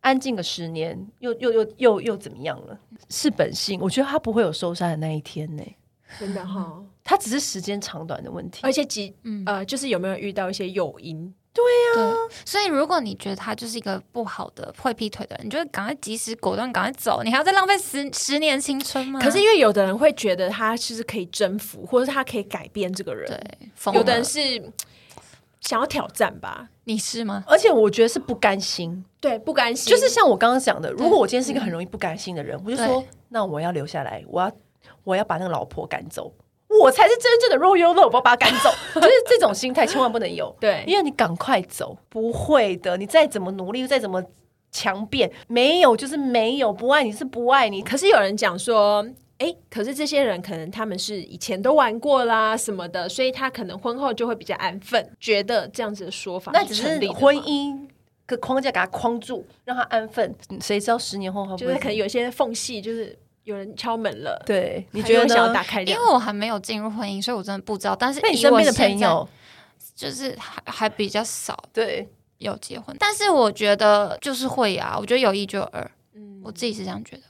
[0.01, 2.79] 安静个十年，又又又又又怎么样了？
[3.09, 5.77] 是本性，我觉得他不会有收山的那一天呢、欸。
[6.21, 9.15] 真的哈，他只是时间长短的问题，而且几
[9.45, 11.35] 呃，就是有没有遇到一些诱因。
[11.59, 19.21] 对呀、啊，所以如果你觉得他就是一个不好的会劈腿的人，你就赶快及时果断赶快走，你还要再浪费十十年青春吗？
[19.21, 24.41] 可是因为有的人会觉得他是可以征服，或者是他可以改变这个人，对，有的人是
[25.61, 26.69] 想要挑战吧？
[26.85, 27.43] 你是吗？
[27.47, 34.53] 而且我觉得是不甘心，对，不甘心，就是像我刚刚讲的，如果我今天是一个很容易不甘心的人，我就说，那我要留下来，我要
[35.03, 36.33] 我要把那个老婆赶走。
[36.81, 38.71] 我才是真正的 Royal Love，我要把他赶走，
[39.01, 40.55] 就是这种心态千万不能有。
[40.61, 42.97] 对，因为你赶快走，不会的。
[42.97, 44.23] 你再怎么努力，再怎么
[44.71, 47.83] 强辩，没有就是没有，不爱你是不爱你。
[47.83, 49.03] 可是有人讲说，
[49.39, 57.87] 哎、欸，可是这些人可能他们是以前都玩过啦什么的，所以他可能婚后就会比较安分，觉得这样子的说法，那只是婚姻
[58.27, 60.35] 个框架给他框住，让他安分。
[60.61, 63.19] 谁知道十年后会不会就是可能有一些缝隙，就是。
[63.49, 65.81] 有人敲门了，对，你觉得想要打开？
[65.81, 67.97] 因为我还没有进入婚姻，所以我真的不知道。
[67.97, 69.27] 但是你身边的朋友
[69.95, 72.95] 就是还还比较少，对，有结婚。
[73.01, 77.23] 但是我觉得就是会啊，我觉得有一就有二，嗯，我自己是这样觉得。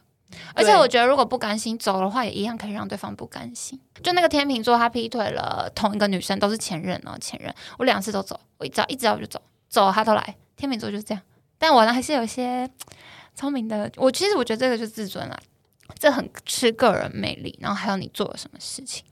[0.54, 3.80] 而且我觉得如果不甘心走的话，也一样可以让对方不甘心。
[4.02, 7.54] 就那个天秤座，他劈腿了同一个女生，都是前任哦，前任。
[7.78, 10.34] 我两次都走，我只要一知道我就走，走他都来。
[10.56, 11.22] 天秤座就是这样，
[11.58, 12.68] 但我呢还是有一些
[13.36, 13.88] 聪明的。
[13.96, 15.38] 我其实我觉得这个就是自尊啊。
[15.98, 19.04] 这很吃个人魅力，然后还有你做了什么事情。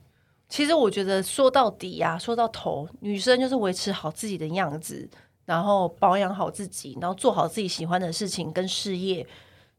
[0.48, 5.08] 其实我觉得说到底呀、啊，说到头，女生就是维持好自己的样子，
[5.44, 9.26] 然后保养好自己，然后做好自己喜欢的事情跟事业，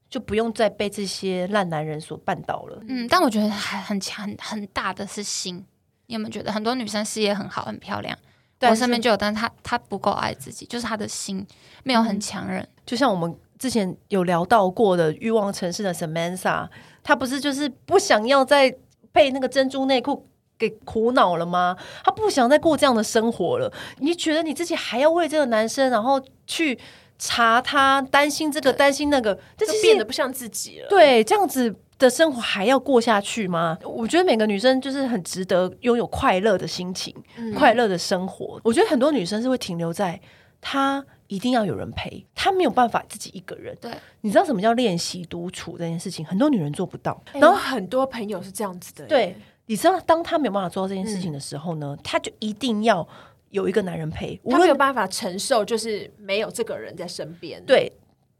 [0.09, 2.81] 就不用再被这些烂男人所绊倒了。
[2.89, 5.65] 嗯，但我觉得还很强很大的是心。
[6.07, 8.17] 你有没有觉得很多女生事业很好很漂亮？
[8.61, 11.47] 我身边就有，但是她她不够爱自己，就是她的心
[11.83, 12.69] 没有很强韧、嗯。
[12.85, 13.33] 就像我们。
[13.57, 16.67] 之前有聊到过的欲望城市的 Samantha，
[17.03, 18.75] 她不是就是不想要再
[19.11, 20.27] 被那个珍珠内裤
[20.59, 21.75] 给苦恼了吗？
[22.03, 23.71] 她不想再过这样的生活了。
[23.97, 26.77] 你觉得你自己还要为这个男生，然后去
[27.17, 30.87] 查他，担心这个，担心那个，这就变得不像自己了。
[30.87, 33.75] 对，这样子的生活还要过下去吗？
[33.83, 38.61] 我觉得每个女生就是很值得拥有快乐的心情，嗯、快乐的生活。
[38.63, 40.21] 我觉得很多女生是会停留在
[40.61, 41.03] 她。
[41.27, 43.77] 一定要有人陪，她没有办法自己一个人。
[43.81, 46.25] 对，你知道什么叫练习独处这件事情？
[46.25, 47.21] 很多女人做不到。
[47.33, 49.05] 欸、然后很多朋友是这样子的。
[49.05, 53.07] 对，你知道，当她没有办法做到这件事情的时候呢，嗯、就一定要
[53.49, 54.39] 有一个男人陪。
[54.49, 57.63] 她没有办法承受，就是没有这个人在身边。
[57.65, 57.91] 对，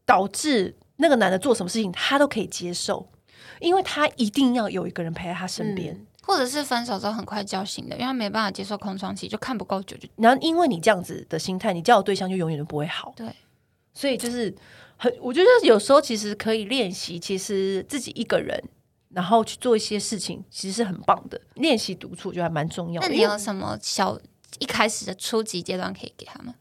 [0.05, 3.07] 导致那个男的做什么事情，她都可以接受，
[3.59, 5.93] 因为她一定要有一个人陪在她身边。
[5.93, 10.09] 嗯或者是分手之后很快叫醒的，因为他没办法接受空窗期，就看不够久就。
[10.17, 13.13] 然后因为你这样子的心态，你交的对象就永远都不会好。
[13.15, 13.34] 对，
[13.93, 14.53] 所以就是
[14.97, 18.61] 很，我觉得有时候其实可以练习，其实自己一个人，
[19.11, 21.39] 然后去做一些事情，其实是很棒的。
[21.53, 23.07] 练习独处就还蛮重要的。
[23.07, 24.19] 那你有什么小
[24.59, 26.53] 一开始的初级阶段可以给他们？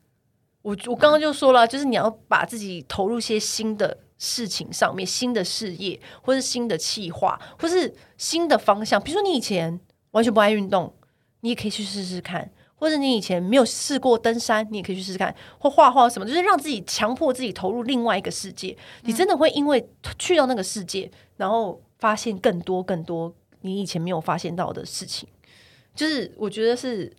[0.62, 3.98] 我我刚刚就说了，就是你要把自己投入一些新的。
[4.18, 9.02] 事情上面，新的事业，或是新的计划，或是新的方向。
[9.02, 9.78] 比如说，你以前
[10.12, 10.94] 完全不爱运动，
[11.40, 18.76] 你也可以去试试看；或者你以前没有试过登山，你也可以去试试看；或画画什么，就是让自己强迫自己投入另外一个世界。
[19.02, 19.10] 嗯。
[19.10, 19.86] 你真的会因为
[20.18, 25.28] 去到那个世界，然后发现更多更多你以前没有发现到的事情。
[25.94, 27.10] 就是我觉得是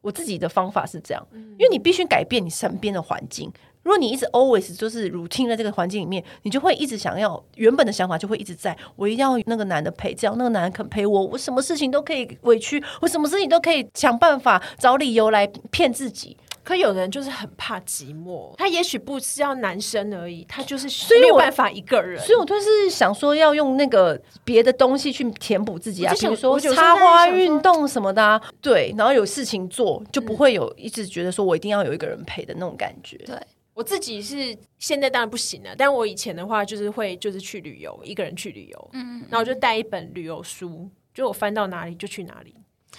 [0.00, 3.52] 我自己的方法是这样，因为你必须改变你身边的环境。
[3.82, 16.36] 如果你一直 always 就是 routine 在这个环境里面，你就会一直想要原本的想法就会一直在，我一定要那个男的陪，只要那个男的肯陪我，我什么事情都可以委屈，我什么事情都可以想办法找理由来骗自己。
[16.64, 20.86] 可有的人就是很怕寂寞，他也许不是要男生而已，他就是
[21.20, 22.22] 没有办法一个人。
[22.24, 33.36] 所以我就是想说要用那个别的东西去填补自己啊，比如说插花、运动什么的啊，对，然后有事情做，就不会有一直觉得说我一定要有一个人陪的那种感觉，对。
[33.74, 42.54] 我自己是现在当然不行了，但我以前的话就是会就是去旅游，一个人去旅游，嗯，然后我就带一本旅游书，就我翻到哪里就去哪里。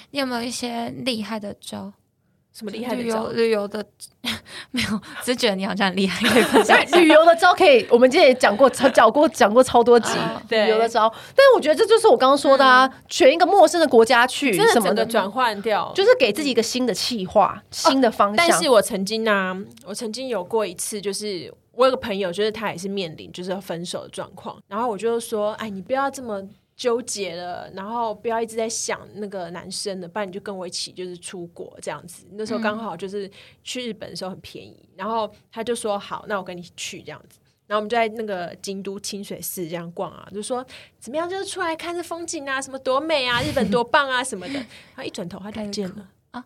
[0.09, 1.93] 你有没有一些厉害的招？
[2.53, 3.27] 什么厉害的招？
[3.29, 3.83] 旅游的
[4.69, 6.79] 没有，只是觉得你好像很厉害，可以分享。
[7.01, 10.11] 旅游的招可以，我们之前也讲过，讲过讲过超多集
[10.49, 11.11] 旅游的招。
[11.35, 18.35] 但是我觉得这就是我刚刚说的啊，选一个陌生的国家去，什么的转换掉，就是给自己一个新的计划、新的方向。
[18.35, 26.43] 但是我曾经呢，我曾经有过一次，就是我有个朋友，就是他也是面临就是要分手的状况，然后我就说，哎，你不要这么。
[26.75, 32.25] 纠结了，然后不要一直在想那个男生了，不然你就跟我一起就是出国这样子。
[32.31, 33.29] 那时候刚好就是
[33.63, 37.39] 去日本的时候很便宜，嗯、然后他就说好，那我跟你去这样子。
[37.65, 40.65] 然后我们就在那个京都清水寺这样逛啊，就说
[40.99, 44.63] 怎么样，就是出来看这风景啊，什么多美啊，日本多棒啊什么的。
[44.95, 46.43] 他一转头他就不见了啊，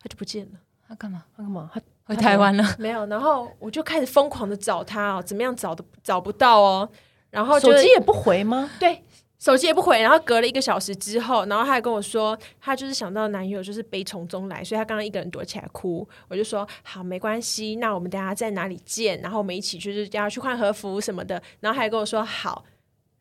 [0.00, 0.60] 他就不见了。
[0.86, 1.24] 他干嘛？
[1.36, 1.70] 他干嘛？
[1.74, 3.04] 他回台湾了，没有。
[3.06, 6.88] 然后我就开始疯狂的找他哦，怎么样找都找不到哦。
[7.30, 8.70] 然后手机也不回吗？
[8.78, 9.02] 对。
[9.42, 16.08] 手机也不回，然后隔了一个小时之后，然后他还跟我说，他就是想到男友就是悲从中来，所以他刚刚一个人躲起来哭。
[16.28, 19.20] 我就说好，没关系，那我们等下在哪里见？
[19.20, 21.42] 然后我们一起就是要去换和服什么的。
[21.58, 22.64] 然后还跟我说好，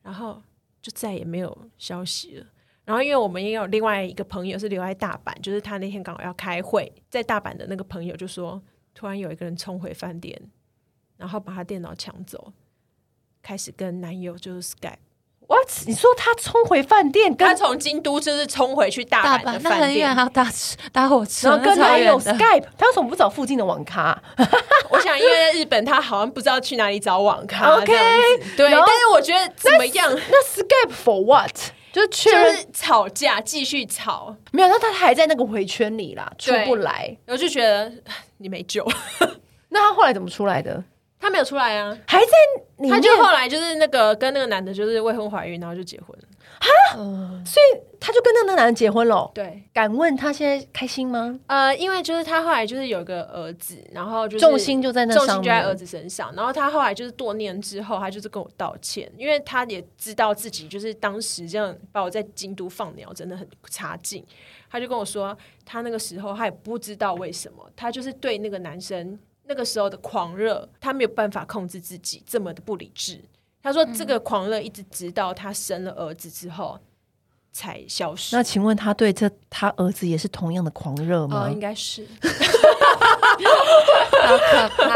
[0.04, 0.40] 然后
[0.80, 2.46] 就再也没有消息了。
[2.86, 8.62] 然后因为我们也有另外一个朋友是留在大阪，就是他那天刚好要开会，在大阪的那个朋友就说，
[8.94, 10.40] 突然有一个人冲回饭店，
[11.18, 12.54] 然后把他电脑抢走，
[13.42, 14.98] 开始跟男友就是 Skype。
[15.52, 15.68] What？
[15.86, 20.48] 你说他冲回饭店，他从京都就是冲回去大阪的饭店，很远，还要搭
[20.94, 22.64] 搭火车，然后跟男友 Skype。
[22.78, 24.18] 他为什么不找附近的网咖？
[24.90, 27.70] 我想，因为在日本，他好像不知道去哪里找网咖。
[27.76, 27.86] OK，
[28.56, 28.72] 对。
[28.72, 30.10] 但是我觉得怎么样？
[30.10, 31.52] 那 Skype for what？
[31.92, 34.34] 就是确认吵架，继续吵。
[34.52, 37.18] 没有，那他还在那个回圈里啦，出不来。
[37.28, 37.92] 我就觉得
[38.38, 38.90] 你没救。
[39.68, 40.82] 那他后来怎么出来的？
[41.20, 42.32] 他没有出来啊，还在。
[42.90, 46.28] 他就后来就是那个跟那个男的，就是未婚怀孕，然后就结婚了。
[46.60, 47.02] 哈，
[47.44, 49.32] 所以他就跟那个男的结婚了。
[49.34, 51.40] 对，敢问他现在开心吗？
[51.48, 56.32] 呃，因为就是他后来就是有一个儿子，然后就是重心就在重心就在儿子身上。
[56.36, 64.24] 然后他后来就是多年之后，他就是跟我道歉，因为他也知道自己就是当时这样把我在京都放鸟真的很差劲。
[64.70, 69.18] 他就跟我说，他那个时候他也不知道为什么，他就是对那个男生。
[69.52, 73.22] 那个时候的狂热，他没有办法控制自己，这么的不理智。
[73.62, 76.80] 他说，这个狂热一直直到他生了儿子之后
[77.52, 78.34] 才消失。
[78.34, 81.48] 那请问他对这他儿子也是同样的狂热吗？
[81.48, 82.08] 哦，应该是。
[84.24, 84.96] 好可怕！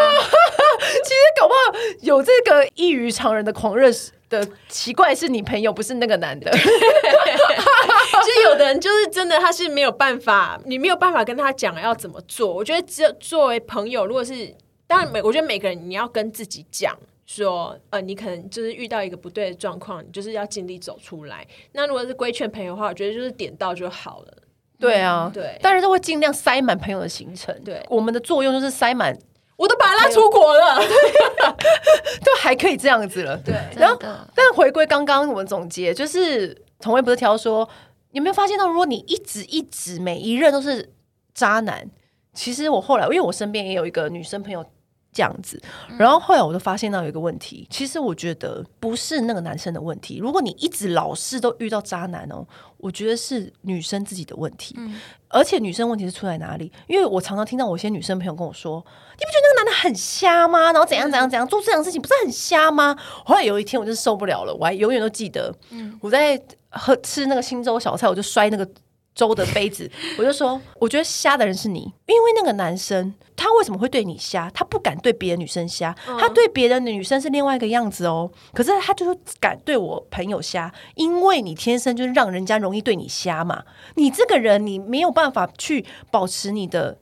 [1.03, 1.59] 其实搞不好
[2.01, 3.89] 有这个异于常人的狂热
[4.29, 6.51] 的奇怪，是你朋友，不是那个男的。
[6.57, 12.51] 其实有的人就是真的，他是没有办法，你没有办法跟他讲要怎么做。
[12.51, 14.55] 我觉得，只有作为朋友，如果是
[14.87, 21.45] 当然每，我觉得每个人你要跟自己讲说，呃，你可能就是遇到一个不对的状况，你就是要尽力走出来。
[21.73, 24.33] 那如果是规劝朋友的话，我觉得就是点到就好了。
[24.79, 27.55] 对啊，对，但是都会尽量塞满朋友的行程。
[27.63, 29.15] 对，我们的作用就是塞满。
[29.57, 30.87] 我都把他拉出国了， 对，
[32.19, 33.37] 就还可以这样子了。
[33.37, 33.97] 对，然后，
[34.33, 37.67] 但回归刚刚我们总结，就是同威不是挑说，
[38.11, 40.93] 有没有发现到，如果你一直一直每一任都是
[41.33, 41.89] 渣男，
[42.33, 44.65] 其实我后来，因为我身边也有一个女生朋友
[45.15, 45.59] 这样子，
[45.97, 52.45] 然后后来我就发现到有一个问题，其实我觉得不是那个男生的问题，如果你一直老是都遇到渣男哦。
[52.77, 54.99] 我觉得是女生自己的问题，嗯，
[55.29, 56.71] 而且女生问题是出在哪里？
[56.85, 58.77] 因为我常常听到我一些女生朋友跟我说
[59.17, 60.71] ：“你不觉得那个男的很瞎吗？
[60.71, 62.95] 然后怎样怎样怎样做这样的事情，不是很瞎吗？”
[63.25, 65.51] 后来有一天，我就是受不了了，我还永远都记得，
[65.99, 66.39] 我在
[66.69, 68.69] 喝吃那个新洲小菜，我就摔那个。
[69.15, 69.89] 粥的杯子，
[70.19, 74.51] 我就说，我觉得瞎的人是你，因为那个男生他为什么会对你瞎？
[74.53, 78.29] 他不敢对别的女生瞎，他对别的女生是另外一个样子哦。
[78.53, 83.63] 可是他就是敢对我朋友瞎，因为你天生就是让人家容易对你瞎嘛。
[83.95, 86.99] 你这个人，你没有办法去保持你的。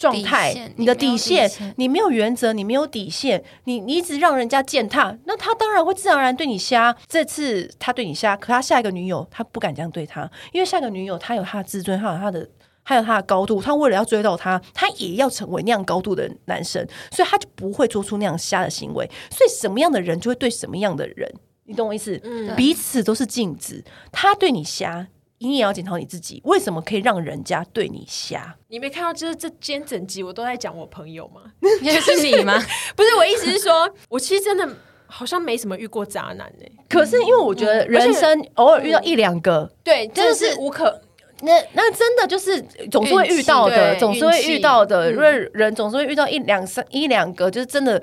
[0.00, 1.46] 状态，你的底线，
[1.76, 6.96] 你没有原则，你没有底线，你你一直让人家践踏，那他当然会自然而然对你瞎。
[7.06, 10.22] 这次他对你瞎，可他下一个女友他不敢这样对他，
[10.52, 12.48] 因为下一个女友他有他的自尊，他有他的，
[12.82, 16.82] 还有他的高度，他为了要追到他，他也要成为那样高度的男生，
[17.12, 19.06] 所以他就不会做出那样瞎的行为。
[19.30, 21.30] 所以什么样的人就会对什么样的人，
[21.66, 22.18] 你懂我意思？
[22.24, 25.08] 嗯，彼此都是镜子，他对你瞎。
[25.42, 28.54] 你也要检讨你自己，为什么可以让人家对你瞎？
[28.68, 31.40] 你没看到，就是这间整集我都在讲我朋友吗？
[31.80, 32.62] 也是你吗？
[32.94, 34.68] 不是，我意思是说，我其实真的
[35.06, 36.72] 好像没什么遇过渣男呢、欸。
[36.90, 41.00] 可是因为我觉得人生偶尔遇到一两个，嗯、对，真的是无可。
[41.40, 42.60] 那那真的就是
[42.90, 48.02] 总是会遇到的，总是会遇到的，因为人总是会遇到一两三一两个，就是真的。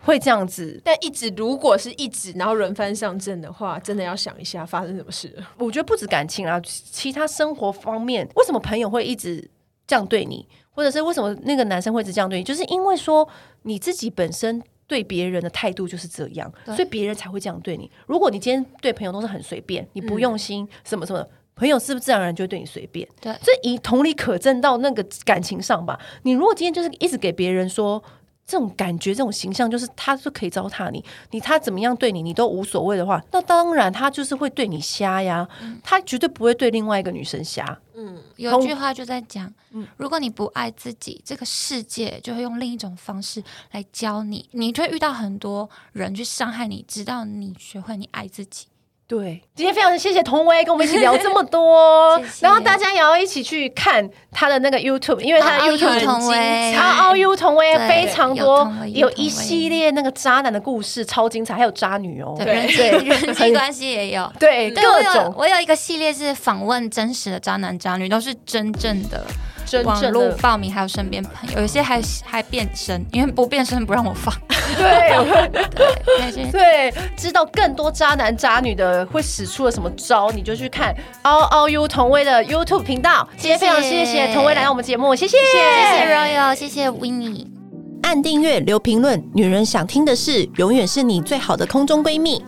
[0.00, 5.34] 会这样子，但一直如果是一直然后轮番上阵的话，真的要想一下发生什么事。
[5.58, 9.50] 我觉得不止感情啊，其他生活方面，为什么朋友会一直
[9.86, 13.28] 这样对你，或者是为什么那个男生会一直这样对你，就是因为说
[13.62, 17.90] 你自己本身对别人的态度就是这样，所以别人才会这样对你。
[18.06, 21.26] 如果你今天对朋友都是很随便，你不用心，什么什么，
[21.56, 23.06] 朋友是不是自然而然就会对你随便？
[23.20, 25.98] 对，所以以同理可证到那个感情上吧。
[26.22, 28.02] 你如果今天就是一直给别人说。
[28.48, 37.78] 这种感觉，这种形象，就是他是可以糟蹋你，你他怎么样对你，你都无所谓的话，那当然他就是会对你瞎呀，嗯、他绝对不会对另外一个女生瞎。
[37.94, 48.68] 嗯，有句话就在讲，嗯，如果你不爱自己，这个世界就会用另一种方式来教你，你就会遇到很多人去伤害你，直到你学会你爱自己。
[49.08, 52.46] 对，今天非常谢谢童威跟我们一起聊这么多， 谢谢。
[52.46, 65.34] 然后大家也要一起去看他的那个 YouTube，因为他的 YouTube 很精彩，嗷嗷彤威非常多，有一系列那个渣男的故事超精彩，还有渣女哦，对对， 人际关系也有，对各种。
[65.38, 69.24] 我有一个系列是访问真实的渣男渣女，都是真正的。
[69.84, 74.34] 网络报名还有身边朋友，有一些还还变身，因为不变身不让我放。
[74.76, 83.26] 对对 对，知道更多渣男渣女的会使出了什么招，你就去看嗷嗷 u 同威的 YouTube 频道。
[83.36, 87.46] 今天非常谢谢同威来到我们节目，谢谢谢谢 Royal，谢谢 Winnie。
[88.02, 92.44] 按订阅留评论，女人想听的事，永远是你最好的空中闺蜜。